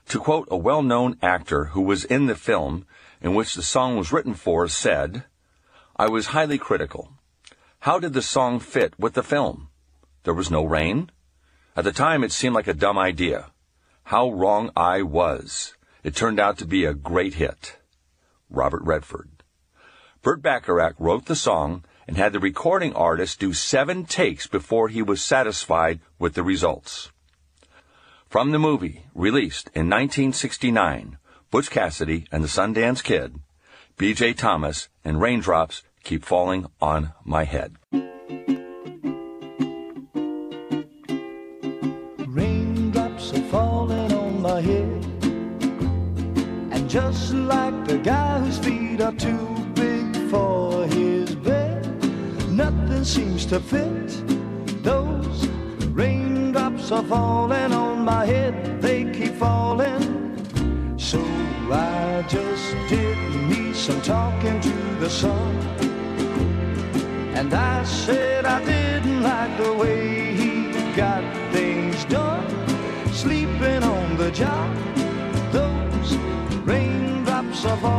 [0.10, 2.86] To quote a well known actor who was in the film
[3.22, 5.26] in which the song was written for, said,
[5.96, 7.14] I was highly critical.
[7.82, 9.70] How did the song fit with the film?
[10.24, 11.12] There was no rain?
[11.76, 13.52] At the time, it seemed like a dumb idea.
[14.04, 15.76] How wrong I was.
[16.04, 17.78] It turned out to be a great hit.
[18.50, 19.30] Robert Redford.
[20.22, 25.04] Burt Bacharach wrote the song and had the recording artist do seven takes before he
[25.04, 27.12] was satisfied with the results.
[28.28, 31.19] From the movie, released in 1969,
[31.52, 33.40] Butch Cassidy and the Sundance Kid,
[33.98, 34.34] B.J.
[34.34, 37.76] Thomas, and Raindrops Keep Falling on My Head.
[42.28, 45.06] Raindrops are falling on my head.
[46.72, 51.84] And just like the guy whose feet are too big for his bed,
[52.52, 54.08] nothing seems to fit.
[54.84, 55.48] Those
[55.98, 60.09] raindrops are falling on my head, they keep falling.
[62.20, 63.18] I just did
[63.48, 65.56] me some talking to the sun.
[67.34, 72.46] And I said I didn't like the way he got things done.
[73.14, 74.70] Sleeping on the job,
[75.54, 76.18] those
[76.68, 77.99] raindrops falling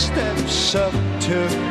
[0.00, 1.69] Steps up to